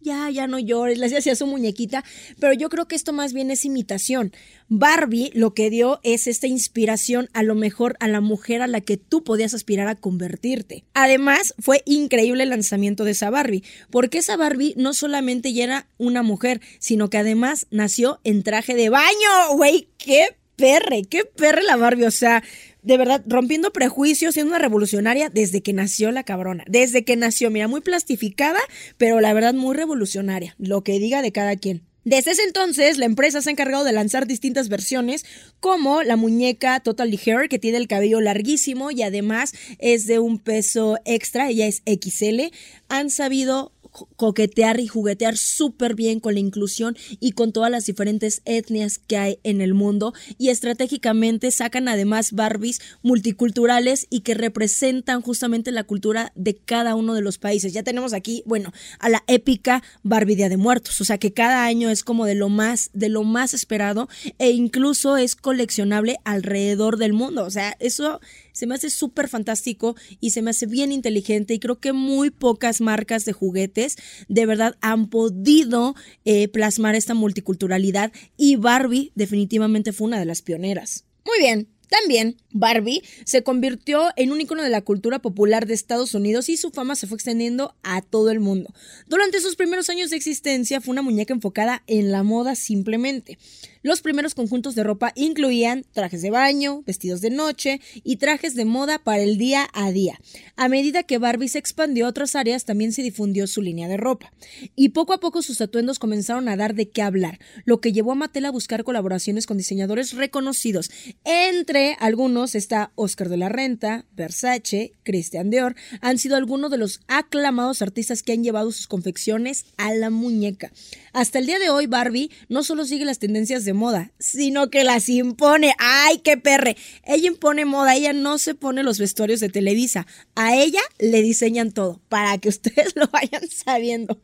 ya, 0.00 0.30
ya 0.30 0.46
no 0.46 0.58
llores, 0.58 0.98
le 0.98 1.14
hacía 1.14 1.36
su 1.36 1.46
muñequita, 1.46 2.02
pero 2.40 2.52
yo 2.52 2.68
creo 2.68 2.88
que 2.88 2.96
esto 2.96 3.12
más 3.12 3.32
bien 3.32 3.50
es 3.50 3.64
imitación. 3.64 4.32
Barbie 4.68 5.30
lo 5.34 5.54
que 5.54 5.70
dio 5.70 6.00
es 6.02 6.26
esta 6.26 6.46
inspiración 6.46 7.28
a 7.32 7.42
lo 7.42 7.54
mejor 7.54 7.96
a 8.00 8.08
la 8.08 8.20
mujer 8.20 8.62
a 8.62 8.66
la 8.66 8.80
que 8.80 8.96
tú 8.96 9.22
podías 9.22 9.54
aspirar 9.54 9.88
a 9.88 9.94
convertirte. 9.94 10.84
Además, 10.94 11.54
fue 11.58 11.82
increíble 11.86 12.44
el 12.44 12.50
lanzamiento 12.50 13.04
de 13.04 13.12
esa 13.12 13.30
Barbie, 13.30 13.64
porque 13.90 14.18
esa 14.18 14.36
Barbie 14.36 14.74
no 14.76 14.94
solamente 14.94 15.52
ya 15.52 15.64
era 15.64 15.86
una 15.98 16.22
mujer, 16.22 16.60
sino 16.78 17.10
que 17.10 17.18
además 17.18 17.66
nació 17.70 18.20
en 18.24 18.42
traje 18.42 18.74
de 18.74 18.88
baño. 18.88 19.56
Güey, 19.56 19.88
qué 19.98 20.36
perre, 20.56 21.02
qué 21.08 21.24
perre 21.24 21.62
la 21.62 21.76
Barbie, 21.76 22.04
o 22.04 22.10
sea, 22.10 22.42
de 22.82 22.96
verdad, 22.96 23.22
rompiendo 23.26 23.72
prejuicios, 23.72 24.34
siendo 24.34 24.50
una 24.50 24.58
revolucionaria 24.58 25.28
desde 25.28 25.62
que 25.62 25.72
nació 25.72 26.10
la 26.12 26.24
cabrona. 26.24 26.64
Desde 26.68 27.04
que 27.04 27.16
nació, 27.16 27.50
mira, 27.50 27.68
muy 27.68 27.80
plastificada, 27.80 28.60
pero 28.96 29.20
la 29.20 29.32
verdad 29.34 29.54
muy 29.54 29.74
revolucionaria. 29.76 30.54
Lo 30.58 30.82
que 30.82 30.98
diga 30.98 31.22
de 31.22 31.32
cada 31.32 31.56
quien. 31.56 31.82
Desde 32.10 32.32
ese 32.32 32.42
entonces, 32.42 32.98
la 32.98 33.04
empresa 33.04 33.40
se 33.40 33.50
ha 33.50 33.52
encargado 33.52 33.84
de 33.84 33.92
lanzar 33.92 34.26
distintas 34.26 34.68
versiones, 34.68 35.24
como 35.60 36.02
la 36.02 36.16
muñeca 36.16 36.80
Totally 36.80 37.20
Hair, 37.24 37.48
que 37.48 37.60
tiene 37.60 37.78
el 37.78 37.86
cabello 37.86 38.20
larguísimo 38.20 38.90
y 38.90 39.02
además 39.02 39.54
es 39.78 40.08
de 40.08 40.18
un 40.18 40.40
peso 40.40 40.98
extra, 41.04 41.50
ella 41.50 41.68
es 41.68 41.84
XL. 41.86 42.52
Han 42.88 43.10
sabido 43.10 43.70
coquetear 44.16 44.80
y 44.80 44.86
juguetear 44.86 45.36
súper 45.36 45.94
bien 45.94 46.20
con 46.20 46.34
la 46.34 46.40
inclusión 46.40 46.96
y 47.18 47.32
con 47.32 47.52
todas 47.52 47.70
las 47.70 47.86
diferentes 47.86 48.42
etnias 48.44 48.98
que 48.98 49.16
hay 49.16 49.38
en 49.42 49.60
el 49.60 49.74
mundo. 49.74 50.14
Y 50.38 50.48
estratégicamente 50.48 51.50
sacan 51.50 51.88
además 51.88 52.32
Barbies 52.32 52.80
multiculturales 53.02 54.06
y 54.10 54.20
que 54.20 54.34
representan 54.34 55.22
justamente 55.22 55.72
la 55.72 55.84
cultura 55.84 56.32
de 56.34 56.56
cada 56.56 56.94
uno 56.94 57.14
de 57.14 57.22
los 57.22 57.38
países. 57.38 57.72
Ya 57.72 57.82
tenemos 57.82 58.12
aquí, 58.12 58.42
bueno, 58.46 58.72
a 58.98 59.08
la 59.08 59.24
épica 59.26 59.82
Barbie 60.02 60.36
Día 60.36 60.48
de 60.48 60.56
Muertos, 60.56 61.00
o 61.00 61.04
sea 61.04 61.18
que 61.18 61.32
cada 61.32 61.64
año 61.64 61.90
es 61.90 62.04
como 62.04 62.26
de 62.26 62.34
lo 62.34 62.48
más 62.48 62.90
de 62.92 63.08
lo 63.08 63.24
más 63.24 63.54
esperado 63.54 64.08
e 64.38 64.50
incluso 64.50 65.16
es 65.16 65.36
coleccionable 65.36 66.18
alrededor 66.24 66.96
del 66.96 67.12
mundo, 67.12 67.44
o 67.44 67.50
sea, 67.50 67.76
eso 67.80 68.20
se 68.52 68.66
me 68.66 68.74
hace 68.74 68.90
súper 68.90 69.28
fantástico 69.28 69.96
y 70.20 70.30
se 70.30 70.42
me 70.42 70.50
hace 70.50 70.66
bien 70.66 70.92
inteligente 70.92 71.54
y 71.54 71.58
creo 71.58 71.80
que 71.80 71.92
muy 71.92 72.30
pocas 72.30 72.80
marcas 72.80 73.24
de 73.24 73.32
juguetes 73.32 73.96
de 74.28 74.46
verdad 74.46 74.76
han 74.80 75.08
podido 75.08 75.94
eh, 76.24 76.48
plasmar 76.48 76.94
esta 76.94 77.14
multiculturalidad 77.14 78.12
y 78.36 78.56
Barbie 78.56 79.12
definitivamente 79.14 79.92
fue 79.92 80.08
una 80.08 80.18
de 80.18 80.24
las 80.24 80.42
pioneras. 80.42 81.04
Muy 81.24 81.38
bien, 81.38 81.68
también, 81.90 82.36
Barbie 82.52 83.02
se 83.24 83.42
convirtió 83.42 84.10
en 84.16 84.30
un 84.30 84.40
icono 84.40 84.62
de 84.62 84.70
la 84.70 84.80
cultura 84.80 85.18
popular 85.18 85.66
de 85.66 85.74
Estados 85.74 86.14
Unidos 86.14 86.48
y 86.48 86.56
su 86.56 86.70
fama 86.70 86.94
se 86.94 87.08
fue 87.08 87.16
extendiendo 87.16 87.74
a 87.82 88.00
todo 88.00 88.30
el 88.30 88.38
mundo. 88.38 88.72
Durante 89.08 89.40
sus 89.40 89.56
primeros 89.56 89.90
años 89.90 90.10
de 90.10 90.16
existencia 90.16 90.80
fue 90.80 90.92
una 90.92 91.02
muñeca 91.02 91.34
enfocada 91.34 91.82
en 91.88 92.12
la 92.12 92.22
moda 92.22 92.54
simplemente. 92.54 93.38
Los 93.82 94.02
primeros 94.02 94.34
conjuntos 94.34 94.74
de 94.74 94.84
ropa 94.84 95.12
incluían 95.16 95.84
trajes 95.92 96.22
de 96.22 96.30
baño, 96.30 96.82
vestidos 96.86 97.22
de 97.22 97.30
noche 97.30 97.80
y 98.04 98.16
trajes 98.16 98.54
de 98.54 98.66
moda 98.66 98.98
para 98.98 99.22
el 99.22 99.38
día 99.38 99.68
a 99.72 99.90
día. 99.90 100.20
A 100.56 100.68
medida 100.68 101.02
que 101.02 101.18
Barbie 101.18 101.48
se 101.48 101.58
expandió 101.58 102.06
a 102.06 102.10
otras 102.10 102.36
áreas, 102.36 102.66
también 102.66 102.92
se 102.92 103.02
difundió 103.02 103.46
su 103.46 103.62
línea 103.62 103.88
de 103.88 103.96
ropa. 103.96 104.32
Y 104.76 104.90
poco 104.90 105.14
a 105.14 105.20
poco 105.20 105.40
sus 105.40 105.60
atuendos 105.60 105.98
comenzaron 105.98 106.48
a 106.48 106.56
dar 106.56 106.74
de 106.74 106.90
qué 106.90 107.00
hablar, 107.00 107.40
lo 107.64 107.80
que 107.80 107.92
llevó 107.92 108.12
a 108.12 108.16
Mattel 108.16 108.44
a 108.44 108.50
buscar 108.50 108.84
colaboraciones 108.84 109.46
con 109.46 109.56
diseñadores 109.56 110.12
reconocidos. 110.12 110.90
Entre 111.24 111.79
algunos 111.98 112.54
está 112.54 112.92
Oscar 112.94 113.28
de 113.28 113.36
la 113.36 113.48
Renta, 113.48 114.04
Versace, 114.14 114.92
Christian 115.02 115.50
Dior, 115.50 115.74
han 116.00 116.18
sido 116.18 116.36
algunos 116.36 116.70
de 116.70 116.78
los 116.78 117.00
aclamados 117.08 117.82
artistas 117.82 118.22
que 118.22 118.32
han 118.32 118.44
llevado 118.44 118.72
sus 118.72 118.86
confecciones 118.86 119.64
a 119.76 119.92
la 119.92 120.10
muñeca. 120.10 120.72
Hasta 121.12 121.38
el 121.38 121.46
día 121.46 121.58
de 121.58 121.70
hoy, 121.70 121.86
Barbie 121.86 122.30
no 122.48 122.62
solo 122.62 122.84
sigue 122.84 123.04
las 123.04 123.18
tendencias 123.18 123.64
de 123.64 123.72
moda, 123.72 124.12
sino 124.18 124.70
que 124.70 124.84
las 124.84 125.08
impone. 125.08 125.74
¡Ay, 125.78 126.18
qué 126.18 126.36
perre! 126.36 126.76
Ella 127.04 127.26
impone 127.26 127.64
moda, 127.64 127.96
ella 127.96 128.12
no 128.12 128.38
se 128.38 128.54
pone 128.54 128.82
los 128.82 128.98
vestuarios 128.98 129.40
de 129.40 129.48
Televisa. 129.48 130.06
A 130.36 130.56
ella 130.56 130.80
le 130.98 131.22
diseñan 131.22 131.72
todo, 131.72 132.00
para 132.08 132.38
que 132.38 132.48
ustedes 132.50 132.94
lo 132.94 133.08
vayan 133.08 133.48
sabiendo. 133.48 134.20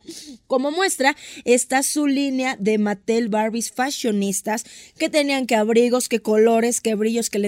Como 0.47 0.71
muestra, 0.71 1.15
está 1.43 1.83
su 1.83 2.07
línea 2.07 2.55
de 2.59 2.77
Mattel 2.77 3.27
Barbies 3.27 3.71
fashionistas, 3.71 4.63
que 4.97 5.09
tenían 5.09 5.45
que 5.45 5.55
abrigos, 5.55 6.07
que 6.07 6.21
colores, 6.21 6.81
que 6.81 6.95
brillos, 6.95 7.29
que 7.29 7.39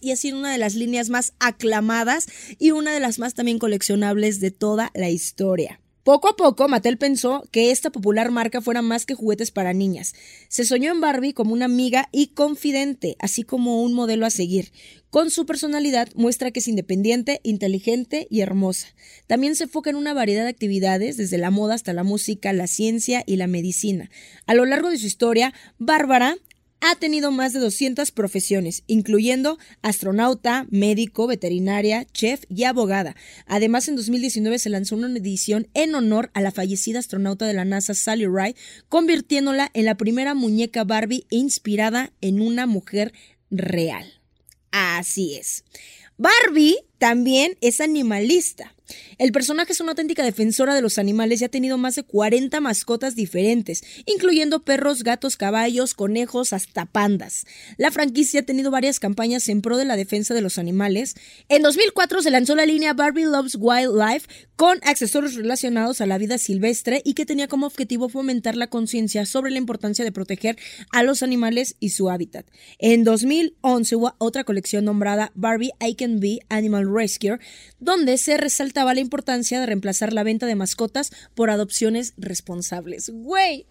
y 0.00 0.12
ha 0.12 0.16
sido 0.16 0.38
una 0.38 0.52
de 0.52 0.58
las 0.58 0.74
líneas 0.74 1.10
más 1.10 1.32
aclamadas 1.38 2.26
y 2.58 2.70
una 2.70 2.92
de 2.92 3.00
las 3.00 3.18
más 3.18 3.34
también 3.34 3.58
coleccionables 3.58 4.40
de 4.40 4.50
toda 4.50 4.90
la 4.94 5.10
historia. 5.10 5.80
Poco 6.06 6.28
a 6.28 6.36
poco, 6.36 6.68
Mattel 6.68 6.98
pensó 6.98 7.42
que 7.50 7.72
esta 7.72 7.90
popular 7.90 8.30
marca 8.30 8.60
fuera 8.60 8.80
más 8.80 9.06
que 9.06 9.16
juguetes 9.16 9.50
para 9.50 9.72
niñas. 9.72 10.14
Se 10.46 10.64
soñó 10.64 10.92
en 10.92 11.00
Barbie 11.00 11.32
como 11.32 11.52
una 11.52 11.64
amiga 11.64 12.08
y 12.12 12.28
confidente, 12.28 13.16
así 13.18 13.42
como 13.42 13.82
un 13.82 13.92
modelo 13.92 14.24
a 14.24 14.30
seguir. 14.30 14.70
Con 15.10 15.32
su 15.32 15.46
personalidad 15.46 16.08
muestra 16.14 16.52
que 16.52 16.60
es 16.60 16.68
independiente, 16.68 17.40
inteligente 17.42 18.28
y 18.30 18.40
hermosa. 18.40 18.86
También 19.26 19.56
se 19.56 19.64
enfoca 19.64 19.90
en 19.90 19.96
una 19.96 20.14
variedad 20.14 20.44
de 20.44 20.50
actividades, 20.50 21.16
desde 21.16 21.38
la 21.38 21.50
moda 21.50 21.74
hasta 21.74 21.92
la 21.92 22.04
música, 22.04 22.52
la 22.52 22.68
ciencia 22.68 23.24
y 23.26 23.34
la 23.34 23.48
medicina. 23.48 24.08
A 24.46 24.54
lo 24.54 24.64
largo 24.64 24.90
de 24.90 24.98
su 24.98 25.06
historia, 25.06 25.54
Bárbara 25.78 26.36
ha 26.80 26.94
tenido 26.96 27.30
más 27.30 27.52
de 27.52 27.60
200 27.60 28.10
profesiones, 28.12 28.82
incluyendo 28.86 29.58
astronauta, 29.82 30.66
médico, 30.70 31.26
veterinaria, 31.26 32.06
chef 32.12 32.44
y 32.48 32.64
abogada. 32.64 33.16
Además, 33.46 33.88
en 33.88 33.96
2019 33.96 34.58
se 34.58 34.70
lanzó 34.70 34.96
una 34.96 35.08
edición 35.08 35.68
en 35.74 35.94
honor 35.94 36.30
a 36.34 36.40
la 36.40 36.52
fallecida 36.52 36.98
astronauta 36.98 37.46
de 37.46 37.54
la 37.54 37.64
NASA 37.64 37.94
Sally 37.94 38.26
Ride, 38.26 38.56
convirtiéndola 38.88 39.70
en 39.74 39.86
la 39.86 39.96
primera 39.96 40.34
muñeca 40.34 40.84
Barbie 40.84 41.26
inspirada 41.30 42.12
en 42.20 42.40
una 42.40 42.66
mujer 42.66 43.12
real. 43.50 44.20
Así 44.70 45.36
es. 45.36 45.64
Barbie 46.18 46.76
también 46.98 47.56
es 47.60 47.80
animalista. 47.80 48.75
El 49.18 49.32
personaje 49.32 49.72
es 49.72 49.80
una 49.80 49.92
auténtica 49.92 50.22
defensora 50.22 50.74
de 50.74 50.82
los 50.82 50.98
animales 50.98 51.40
y 51.40 51.44
ha 51.44 51.48
tenido 51.48 51.78
más 51.78 51.94
de 51.94 52.02
40 52.02 52.60
mascotas 52.60 53.14
diferentes, 53.14 53.82
incluyendo 54.04 54.62
perros, 54.62 55.02
gatos, 55.02 55.36
caballos, 55.36 55.94
conejos, 55.94 56.52
hasta 56.52 56.86
pandas. 56.86 57.46
La 57.78 57.90
franquicia 57.90 58.40
ha 58.40 58.44
tenido 58.44 58.70
varias 58.70 59.00
campañas 59.00 59.48
en 59.48 59.62
pro 59.62 59.76
de 59.76 59.84
la 59.84 59.96
defensa 59.96 60.34
de 60.34 60.42
los 60.42 60.58
animales. 60.58 61.14
En 61.48 61.62
2004 61.62 62.22
se 62.22 62.30
lanzó 62.30 62.54
la 62.54 62.66
línea 62.66 62.94
Barbie 62.94 63.24
Loves 63.24 63.56
Wildlife 63.58 64.28
con 64.56 64.78
accesorios 64.82 65.34
relacionados 65.34 66.00
a 66.00 66.06
la 66.06 66.18
vida 66.18 66.38
silvestre 66.38 67.02
y 67.04 67.14
que 67.14 67.26
tenía 67.26 67.48
como 67.48 67.66
objetivo 67.66 68.08
fomentar 68.08 68.56
la 68.56 68.68
conciencia 68.68 69.26
sobre 69.26 69.50
la 69.50 69.58
importancia 69.58 70.04
de 70.04 70.12
proteger 70.12 70.56
a 70.92 71.02
los 71.02 71.22
animales 71.22 71.76
y 71.80 71.90
su 71.90 72.10
hábitat. 72.10 72.46
En 72.78 73.04
2011 73.04 73.96
hubo 73.96 74.14
otra 74.18 74.44
colección 74.44 74.84
nombrada 74.84 75.32
Barbie 75.34 75.72
I 75.80 75.94
Can 75.94 76.20
Be 76.20 76.40
Animal 76.48 76.86
Rescue, 76.92 77.38
donde 77.78 78.18
se 78.18 78.36
resalta 78.36 78.75
la 78.84 79.00
importancia 79.00 79.60
de 79.60 79.66
reemplazar 79.66 80.12
la 80.12 80.22
venta 80.22 80.46
de 80.46 80.54
mascotas 80.54 81.12
por 81.34 81.50
adopciones 81.50 82.14
responsables. 82.16 83.10
Güey. 83.12 83.66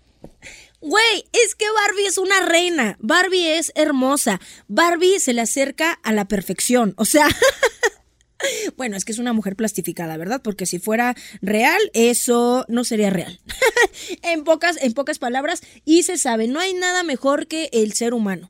Güey, 0.81 1.25
es 1.31 1.55
que 1.55 1.65
Barbie 1.71 2.07
es 2.07 2.17
una 2.17 2.45
reina. 2.45 2.97
Barbie 2.99 3.57
es 3.57 3.71
hermosa. 3.75 4.39
Barbie 4.67 5.19
se 5.19 5.33
le 5.33 5.41
acerca 5.41 5.93
a 6.03 6.13
la 6.13 6.27
perfección. 6.27 6.93
O 6.97 7.05
sea, 7.05 7.27
bueno, 8.77 8.97
es 8.97 9.05
que 9.05 9.11
es 9.11 9.19
una 9.19 9.33
mujer 9.33 9.55
plastificada, 9.55 10.17
¿verdad? 10.17 10.41
Porque 10.43 10.65
si 10.65 10.79
fuera 10.79 11.15
real, 11.41 11.79
eso 11.93 12.65
no 12.67 12.83
sería 12.83 13.09
real. 13.09 13.39
en, 14.21 14.43
pocas, 14.43 14.77
en 14.81 14.93
pocas 14.93 15.19
palabras, 15.19 15.61
y 15.85 16.03
se 16.03 16.17
sabe, 16.17 16.47
no 16.47 16.59
hay 16.59 16.73
nada 16.73 17.03
mejor 17.03 17.47
que 17.47 17.69
el 17.71 17.93
ser 17.93 18.13
humano 18.13 18.49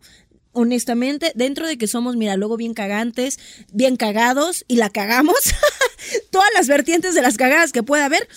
honestamente, 0.56 1.34
dentro 1.36 1.68
de 1.68 1.78
que 1.78 1.86
somos, 1.86 2.16
mira, 2.16 2.38
luego 2.38 2.58
bien 2.58 2.74
cagantes, 2.74 3.40
bien 3.74 3.98
cagados 3.98 4.64
y 4.68 4.78
la 4.78 4.90
cagamos, 4.90 5.36
todas 6.32 6.50
las 6.54 6.68
vertientes 6.68 7.16
de 7.16 7.22
las 7.22 7.38
cagadas 7.38 7.72
que 7.72 7.84
pueda 7.84 8.06
haber, 8.06 8.28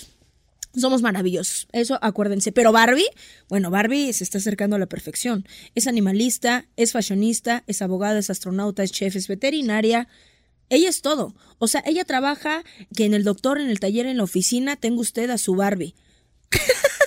somos 0.75 1.03
maravillosos, 1.03 1.69
eso 1.73 1.99
acuérdense. 2.03 2.53
Pero 2.53 2.73
Barbie, 2.73 3.09
bueno, 3.49 3.71
Barbie 3.71 4.13
se 4.13 4.25
está 4.25 4.39
acercando 4.39 4.77
a 4.77 4.79
la 4.79 4.87
perfección. 4.87 5.47
Es 5.75 5.87
animalista, 5.87 6.67
es 6.77 6.93
fashionista, 6.93 7.65
es 7.67 7.83
abogada, 7.83 8.19
es 8.19 8.31
astronauta, 8.31 8.83
es 8.83 8.93
chef, 8.93 9.17
es 9.17 9.29
veterinaria. 9.29 10.09
Ella 10.69 10.89
es 10.89 11.01
todo. 11.01 11.35
O 11.59 11.67
sea, 11.67 11.83
ella 11.87 12.05
trabaja 12.05 12.63
que 12.95 13.07
en 13.07 13.15
el 13.15 13.25
doctor, 13.25 13.59
en 13.59 13.71
el 13.71 13.81
taller, 13.81 14.07
en 14.07 14.19
la 14.19 14.25
oficina, 14.25 14.77
tenga 14.77 15.01
usted 15.01 15.31
a 15.31 15.39
su 15.39 15.55
Barbie. 15.55 15.95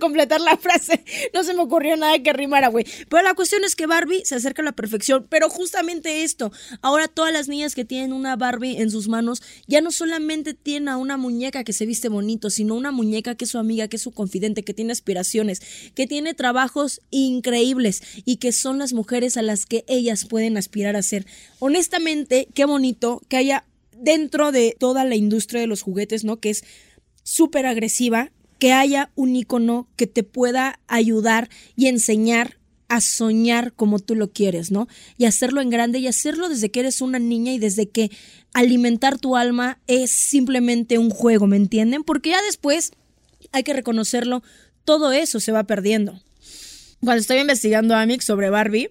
Completar 0.00 0.40
la 0.40 0.56
frase. 0.56 1.04
No 1.32 1.44
se 1.44 1.54
me 1.54 1.60
ocurrió 1.62 1.96
nada 1.96 2.18
que 2.18 2.32
rimara, 2.32 2.68
güey. 2.68 2.84
Pero 3.08 3.22
la 3.22 3.34
cuestión 3.34 3.64
es 3.64 3.76
que 3.76 3.86
Barbie 3.86 4.24
se 4.24 4.34
acerca 4.34 4.62
a 4.62 4.64
la 4.64 4.72
perfección. 4.72 5.26
Pero 5.28 5.48
justamente 5.48 6.22
esto. 6.22 6.52
Ahora 6.80 7.08
todas 7.08 7.32
las 7.32 7.48
niñas 7.48 7.74
que 7.74 7.84
tienen 7.84 8.12
una 8.12 8.36
Barbie 8.36 8.80
en 8.80 8.90
sus 8.90 9.08
manos 9.08 9.42
ya 9.66 9.80
no 9.80 9.90
solamente 9.90 10.54
tienen 10.54 10.88
a 10.88 10.96
una 10.96 11.16
muñeca 11.16 11.64
que 11.64 11.72
se 11.72 11.86
viste 11.86 12.08
bonito, 12.08 12.50
sino 12.50 12.74
una 12.74 12.90
muñeca 12.90 13.34
que 13.34 13.44
es 13.44 13.50
su 13.50 13.58
amiga, 13.58 13.88
que 13.88 13.96
es 13.96 14.02
su 14.02 14.12
confidente, 14.12 14.62
que 14.62 14.74
tiene 14.74 14.92
aspiraciones, 14.92 15.60
que 15.94 16.06
tiene 16.06 16.34
trabajos 16.34 17.00
increíbles 17.10 18.02
y 18.24 18.36
que 18.36 18.52
son 18.52 18.78
las 18.78 18.92
mujeres 18.92 19.36
a 19.36 19.42
las 19.42 19.66
que 19.66 19.84
ellas 19.88 20.24
pueden 20.24 20.56
aspirar 20.56 20.96
a 20.96 21.02
ser. 21.02 21.26
Honestamente, 21.58 22.48
qué 22.54 22.64
bonito 22.64 23.22
que 23.28 23.36
haya 23.36 23.64
dentro 23.92 24.52
de 24.52 24.76
toda 24.78 25.04
la 25.04 25.14
industria 25.14 25.60
de 25.60 25.66
los 25.66 25.82
juguetes, 25.82 26.24
¿no? 26.24 26.40
Que 26.40 26.50
es 26.50 26.64
súper 27.22 27.66
agresiva 27.66 28.32
que 28.62 28.72
haya 28.72 29.10
un 29.16 29.34
icono 29.34 29.88
que 29.96 30.06
te 30.06 30.22
pueda 30.22 30.78
ayudar 30.86 31.50
y 31.74 31.88
enseñar 31.88 32.60
a 32.86 33.00
soñar 33.00 33.72
como 33.72 33.98
tú 33.98 34.14
lo 34.14 34.30
quieres, 34.30 34.70
¿no? 34.70 34.86
Y 35.18 35.24
hacerlo 35.24 35.60
en 35.60 35.68
grande 35.68 35.98
y 35.98 36.06
hacerlo 36.06 36.48
desde 36.48 36.70
que 36.70 36.78
eres 36.78 37.00
una 37.00 37.18
niña 37.18 37.52
y 37.52 37.58
desde 37.58 37.88
que 37.88 38.12
alimentar 38.54 39.18
tu 39.18 39.36
alma 39.36 39.80
es 39.88 40.12
simplemente 40.12 40.98
un 40.98 41.10
juego, 41.10 41.48
¿me 41.48 41.56
entienden? 41.56 42.04
Porque 42.04 42.30
ya 42.30 42.42
después, 42.42 42.92
hay 43.50 43.64
que 43.64 43.72
reconocerlo, 43.72 44.44
todo 44.84 45.10
eso 45.10 45.40
se 45.40 45.50
va 45.50 45.64
perdiendo. 45.64 46.22
Cuando 47.04 47.20
estoy 47.20 47.38
investigando 47.38 47.96
a 47.96 48.06
Mix 48.06 48.24
sobre 48.24 48.48
Barbie, 48.48 48.90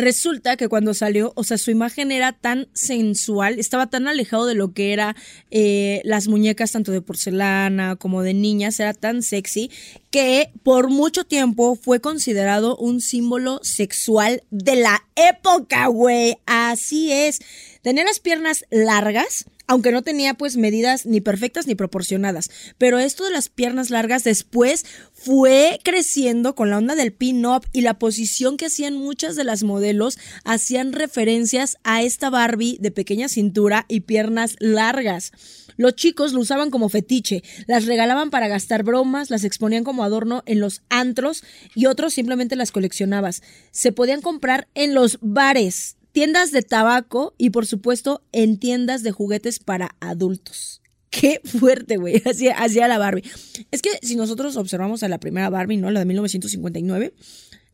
Resulta 0.00 0.56
que 0.56 0.68
cuando 0.68 0.94
salió, 0.94 1.32
o 1.36 1.44
sea, 1.44 1.58
su 1.58 1.70
imagen 1.70 2.10
era 2.10 2.32
tan 2.32 2.68
sensual, 2.72 3.58
estaba 3.58 3.88
tan 3.88 4.08
alejado 4.08 4.46
de 4.46 4.54
lo 4.54 4.72
que 4.72 4.94
era 4.94 5.14
eh, 5.50 6.00
las 6.04 6.26
muñecas 6.26 6.72
tanto 6.72 6.90
de 6.90 7.02
porcelana 7.02 7.96
como 7.96 8.22
de 8.22 8.32
niñas, 8.32 8.80
era 8.80 8.94
tan 8.94 9.22
sexy 9.22 9.70
que 10.10 10.52
por 10.62 10.88
mucho 10.88 11.24
tiempo 11.24 11.76
fue 11.76 12.00
considerado 12.00 12.78
un 12.78 13.02
símbolo 13.02 13.60
sexual 13.62 14.42
de 14.50 14.76
la 14.76 15.04
época, 15.16 15.86
güey. 15.88 16.38
Así 16.46 17.12
es. 17.12 17.40
Tenía 17.82 18.04
las 18.04 18.20
piernas 18.20 18.64
largas, 18.70 19.44
aunque 19.70 19.92
no 19.92 20.02
tenía 20.02 20.34
pues 20.34 20.56
medidas 20.56 21.06
ni 21.06 21.20
perfectas 21.20 21.68
ni 21.68 21.76
proporcionadas. 21.76 22.50
Pero 22.76 22.98
esto 22.98 23.22
de 23.22 23.30
las 23.30 23.48
piernas 23.48 23.90
largas 23.90 24.24
después 24.24 24.84
fue 25.12 25.78
creciendo 25.84 26.56
con 26.56 26.70
la 26.70 26.78
onda 26.78 26.96
del 26.96 27.12
pin-up 27.12 27.64
y 27.72 27.82
la 27.82 27.96
posición 27.96 28.56
que 28.56 28.66
hacían 28.66 28.96
muchas 28.96 29.36
de 29.36 29.44
las 29.44 29.62
modelos 29.62 30.18
hacían 30.42 30.92
referencias 30.92 31.78
a 31.84 32.02
esta 32.02 32.30
Barbie 32.30 32.78
de 32.80 32.90
pequeña 32.90 33.28
cintura 33.28 33.86
y 33.86 34.00
piernas 34.00 34.56
largas. 34.58 35.30
Los 35.76 35.94
chicos 35.94 36.32
lo 36.32 36.40
usaban 36.40 36.70
como 36.70 36.88
fetiche, 36.88 37.44
las 37.68 37.86
regalaban 37.86 38.30
para 38.30 38.48
gastar 38.48 38.82
bromas, 38.82 39.30
las 39.30 39.44
exponían 39.44 39.84
como 39.84 40.02
adorno 40.02 40.42
en 40.46 40.58
los 40.58 40.82
antros 40.88 41.44
y 41.76 41.86
otros 41.86 42.12
simplemente 42.12 42.56
las 42.56 42.72
coleccionabas. 42.72 43.40
Se 43.70 43.92
podían 43.92 44.20
comprar 44.20 44.66
en 44.74 44.94
los 44.94 45.18
bares 45.20 45.96
tiendas 46.12 46.50
de 46.50 46.62
tabaco 46.62 47.34
y 47.38 47.50
por 47.50 47.66
supuesto 47.66 48.22
en 48.32 48.58
tiendas 48.58 49.02
de 49.02 49.12
juguetes 49.12 49.58
para 49.58 49.96
adultos. 50.00 50.82
Qué 51.10 51.40
fuerte, 51.44 51.96
güey, 51.96 52.22
hacía, 52.56 52.88
la 52.88 52.98
Barbie. 52.98 53.24
Es 53.70 53.82
que 53.82 53.90
si 54.02 54.16
nosotros 54.16 54.56
observamos 54.56 55.02
a 55.02 55.08
la 55.08 55.18
primera 55.18 55.50
Barbie, 55.50 55.76
¿no? 55.76 55.90
La 55.90 56.00
de 56.00 56.06
1959, 56.06 57.14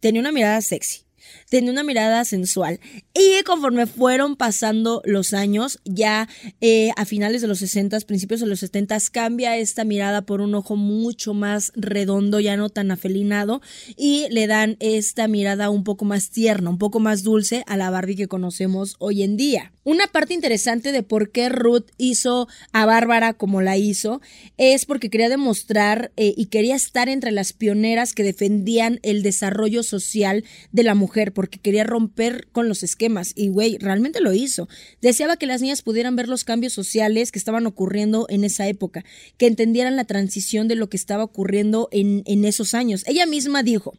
tenía 0.00 0.20
una 0.20 0.32
mirada 0.32 0.60
sexy 0.60 1.05
tenía 1.48 1.72
una 1.72 1.82
mirada 1.82 2.24
sensual. 2.24 2.80
Y 3.14 3.42
conforme 3.44 3.86
fueron 3.86 4.36
pasando 4.36 5.02
los 5.04 5.32
años, 5.32 5.78
ya 5.84 6.28
eh, 6.60 6.90
a 6.96 7.04
finales 7.04 7.42
de 7.42 7.48
los 7.48 7.58
60, 7.58 8.00
principios 8.00 8.40
de 8.40 8.46
los 8.46 8.60
70, 8.60 8.96
cambia 9.12 9.56
esta 9.56 9.84
mirada 9.84 10.22
por 10.22 10.40
un 10.40 10.54
ojo 10.54 10.76
mucho 10.76 11.34
más 11.34 11.72
redondo, 11.74 12.40
ya 12.40 12.56
no 12.56 12.68
tan 12.68 12.90
afelinado, 12.90 13.60
y 13.96 14.26
le 14.30 14.46
dan 14.46 14.76
esta 14.80 15.28
mirada 15.28 15.70
un 15.70 15.84
poco 15.84 16.04
más 16.04 16.30
tierna, 16.30 16.70
un 16.70 16.78
poco 16.78 17.00
más 17.00 17.22
dulce 17.22 17.62
a 17.66 17.76
la 17.76 17.90
Barbie 17.90 18.16
que 18.16 18.28
conocemos 18.28 18.96
hoy 18.98 19.22
en 19.22 19.36
día. 19.36 19.72
Una 19.84 20.08
parte 20.08 20.34
interesante 20.34 20.90
de 20.90 21.04
por 21.04 21.30
qué 21.30 21.48
Ruth 21.48 21.86
hizo 21.96 22.48
a 22.72 22.86
Bárbara 22.86 23.34
como 23.34 23.62
la 23.62 23.76
hizo 23.76 24.20
es 24.56 24.84
porque 24.84 25.10
quería 25.10 25.28
demostrar 25.28 26.10
eh, 26.16 26.34
y 26.36 26.46
quería 26.46 26.74
estar 26.74 27.08
entre 27.08 27.30
las 27.30 27.52
pioneras 27.52 28.12
que 28.12 28.24
defendían 28.24 28.98
el 29.02 29.22
desarrollo 29.22 29.84
social 29.84 30.44
de 30.72 30.82
la 30.82 30.96
mujer, 30.96 31.15
porque 31.32 31.58
quería 31.58 31.84
romper 31.84 32.48
con 32.52 32.68
los 32.68 32.82
esquemas 32.82 33.32
y, 33.34 33.48
güey, 33.48 33.78
realmente 33.78 34.20
lo 34.20 34.32
hizo. 34.32 34.68
Deseaba 35.00 35.36
que 35.36 35.46
las 35.46 35.60
niñas 35.60 35.82
pudieran 35.82 36.16
ver 36.16 36.28
los 36.28 36.44
cambios 36.44 36.72
sociales 36.72 37.32
que 37.32 37.38
estaban 37.38 37.66
ocurriendo 37.66 38.26
en 38.28 38.44
esa 38.44 38.68
época, 38.68 39.04
que 39.38 39.46
entendieran 39.46 39.96
la 39.96 40.04
transición 40.04 40.68
de 40.68 40.74
lo 40.74 40.88
que 40.88 40.96
estaba 40.96 41.24
ocurriendo 41.24 41.88
en, 41.90 42.22
en 42.26 42.44
esos 42.44 42.74
años. 42.74 43.02
Ella 43.06 43.26
misma 43.26 43.62
dijo, 43.62 43.94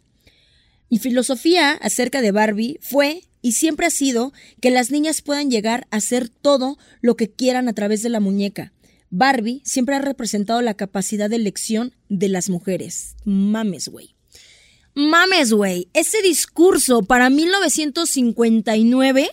mi 0.90 1.00
filosofía 1.00 1.72
acerca 1.74 2.22
de 2.22 2.32
Barbie 2.32 2.80
fue 2.82 3.24
y 3.42 3.54
siempre 3.54 3.86
ha 3.86 3.92
sido 3.92 4.34
que 4.62 4.72
las 4.72 4.92
niñas 4.92 5.22
puedan 5.22 5.50
llegar 5.50 5.88
a 5.92 5.98
hacer 5.98 6.30
todo 6.30 6.78
lo 7.02 7.16
que 7.16 7.30
quieran 7.30 7.68
a 7.68 7.74
través 7.74 8.02
de 8.02 8.10
la 8.10 8.20
muñeca. 8.20 8.74
Barbie 9.10 9.62
siempre 9.64 9.96
ha 9.96 10.00
representado 10.00 10.62
la 10.62 10.74
capacidad 10.74 11.30
de 11.30 11.38
elección 11.38 11.94
de 12.10 12.30
las 12.30 12.50
mujeres. 12.50 13.16
Mames, 13.24 13.88
güey. 13.88 14.17
Mames, 14.98 15.54
güey. 15.54 15.88
Ese 15.94 16.22
discurso 16.24 17.04
para 17.04 17.30
1959 17.30 19.30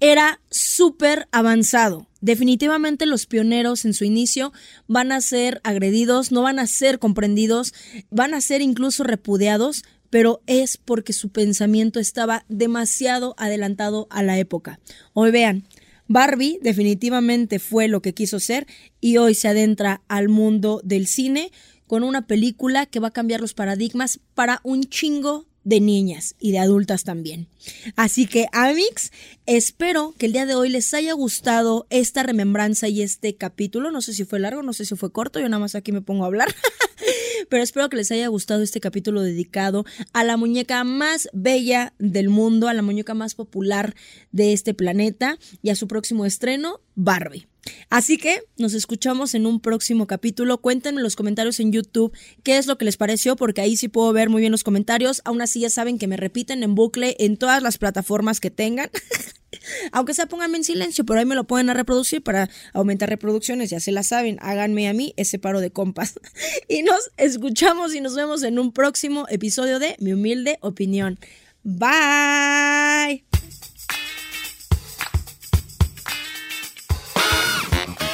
era 0.00 0.40
súper 0.50 1.28
avanzado. 1.30 2.08
Definitivamente 2.20 3.06
los 3.06 3.26
pioneros 3.26 3.84
en 3.84 3.94
su 3.94 4.04
inicio 4.04 4.52
van 4.88 5.12
a 5.12 5.20
ser 5.20 5.60
agredidos, 5.62 6.32
no 6.32 6.42
van 6.42 6.58
a 6.58 6.66
ser 6.66 6.98
comprendidos, 6.98 7.74
van 8.10 8.34
a 8.34 8.40
ser 8.40 8.60
incluso 8.60 9.04
repudiados, 9.04 9.84
pero 10.10 10.42
es 10.48 10.78
porque 10.78 11.12
su 11.12 11.28
pensamiento 11.28 12.00
estaba 12.00 12.44
demasiado 12.48 13.36
adelantado 13.38 14.08
a 14.10 14.24
la 14.24 14.36
época. 14.36 14.80
Hoy 15.12 15.30
vean, 15.30 15.62
Barbie 16.08 16.58
definitivamente 16.60 17.60
fue 17.60 17.86
lo 17.86 18.02
que 18.02 18.14
quiso 18.14 18.40
ser 18.40 18.66
y 19.00 19.18
hoy 19.18 19.34
se 19.34 19.46
adentra 19.46 20.02
al 20.08 20.28
mundo 20.28 20.80
del 20.82 21.06
cine 21.06 21.52
con 21.88 22.04
una 22.04 22.28
película 22.28 22.86
que 22.86 23.00
va 23.00 23.08
a 23.08 23.12
cambiar 23.12 23.40
los 23.40 23.54
paradigmas 23.54 24.20
para 24.34 24.60
un 24.62 24.84
chingo 24.84 25.46
de 25.64 25.80
niñas 25.80 26.34
y 26.38 26.52
de 26.52 26.60
adultas 26.60 27.04
también. 27.04 27.48
Así 27.96 28.26
que, 28.26 28.46
Amix, 28.52 29.10
espero 29.44 30.14
que 30.16 30.26
el 30.26 30.32
día 30.32 30.46
de 30.46 30.54
hoy 30.54 30.70
les 30.70 30.94
haya 30.94 31.12
gustado 31.12 31.86
esta 31.90 32.22
remembranza 32.22 32.88
y 32.88 33.02
este 33.02 33.36
capítulo. 33.36 33.90
No 33.90 34.00
sé 34.00 34.14
si 34.14 34.24
fue 34.24 34.38
largo, 34.38 34.62
no 34.62 34.72
sé 34.72 34.86
si 34.86 34.94
fue 34.96 35.12
corto, 35.12 35.40
yo 35.40 35.48
nada 35.48 35.60
más 35.60 35.74
aquí 35.74 35.92
me 35.92 36.00
pongo 36.00 36.24
a 36.24 36.28
hablar. 36.28 36.54
Pero 37.50 37.62
espero 37.62 37.88
que 37.88 37.96
les 37.96 38.10
haya 38.10 38.28
gustado 38.28 38.62
este 38.62 38.80
capítulo 38.80 39.22
dedicado 39.22 39.84
a 40.12 40.24
la 40.24 40.36
muñeca 40.36 40.84
más 40.84 41.28
bella 41.32 41.92
del 41.98 42.28
mundo, 42.28 42.68
a 42.68 42.74
la 42.74 42.82
muñeca 42.82 43.14
más 43.14 43.34
popular 43.34 43.94
de 44.32 44.52
este 44.52 44.74
planeta 44.74 45.38
y 45.62 45.70
a 45.70 45.76
su 45.76 45.88
próximo 45.88 46.24
estreno, 46.24 46.80
Barbie. 46.94 47.46
Así 47.90 48.18
que 48.18 48.42
nos 48.58 48.74
escuchamos 48.74 49.34
en 49.34 49.46
un 49.46 49.60
próximo 49.60 50.06
capítulo. 50.06 50.58
Cuéntenme 50.58 51.00
en 51.00 51.04
los 51.04 51.16
comentarios 51.16 51.58
en 51.58 51.72
YouTube 51.72 52.12
qué 52.42 52.58
es 52.58 52.66
lo 52.66 52.76
que 52.76 52.84
les 52.84 52.96
pareció, 52.96 53.34
porque 53.36 53.62
ahí 53.62 53.76
sí 53.76 53.88
puedo 53.88 54.12
ver 54.12 54.28
muy 54.28 54.40
bien 54.40 54.52
los 54.52 54.64
comentarios. 54.64 55.22
Aún 55.24 55.40
así 55.40 55.60
ya 55.60 55.70
saben 55.70 55.98
que 55.98 56.06
me 56.06 56.16
repiten 56.16 56.62
en 56.62 56.74
bucle 56.74 57.16
en 57.18 57.36
todas 57.36 57.62
las 57.62 57.78
plataformas 57.78 58.40
que 58.40 58.50
tengan. 58.50 58.90
Aunque 59.92 60.14
sea 60.14 60.26
pónganme 60.26 60.58
en 60.58 60.64
silencio, 60.64 61.04
pero 61.04 61.20
ahí 61.20 61.26
me 61.26 61.34
lo 61.34 61.44
pueden 61.44 61.68
reproducir 61.68 62.22
para 62.22 62.50
aumentar 62.74 63.08
reproducciones, 63.08 63.70
ya 63.70 63.80
se 63.80 63.92
la 63.92 64.02
saben, 64.02 64.38
háganme 64.40 64.88
a 64.88 64.92
mí 64.92 65.14
ese 65.16 65.38
paro 65.38 65.60
de 65.60 65.70
compas. 65.70 66.14
Y 66.68 66.82
nos 66.82 67.10
escuchamos 67.16 67.94
y 67.94 68.00
nos 68.00 68.14
vemos 68.14 68.42
en 68.42 68.58
un 68.58 68.72
próximo 68.72 69.26
episodio 69.30 69.78
de 69.78 69.96
Mi 70.00 70.12
humilde 70.12 70.58
opinión. 70.60 71.18
Bye. 71.64 73.27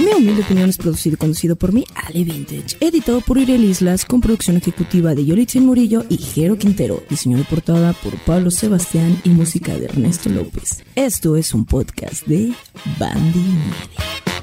Mi 0.05 0.12
humilde 0.12 0.43
opinión 0.43 0.69
es 0.69 0.77
producido 0.77 1.14
y 1.14 1.17
conducido 1.17 1.57
por 1.57 1.73
mí, 1.73 1.87
Ale 1.95 2.25
Vintage, 2.25 2.77
editado 2.81 3.23
por 3.23 3.38
Iriel 3.38 3.64
Islas, 3.64 4.05
con 4.05 4.21
producción 4.21 4.59
ejecutiva 4.59 5.14
de 5.14 5.25
Yolitzin 5.25 5.64
Murillo 5.64 6.05
y 6.11 6.19
Jero 6.19 6.59
Quintero, 6.59 7.03
diseño 7.09 7.38
de 7.38 7.45
portada 7.45 7.95
por 7.95 8.14
Pablo 8.19 8.51
Sebastián 8.51 9.19
y 9.25 9.31
música 9.31 9.75
de 9.75 9.87
Ernesto 9.87 10.29
López. 10.29 10.85
Esto 10.95 11.37
es 11.37 11.55
un 11.55 11.64
podcast 11.64 12.27
de 12.27 12.53
Bandy 12.99 13.38
Media. 13.38 14.34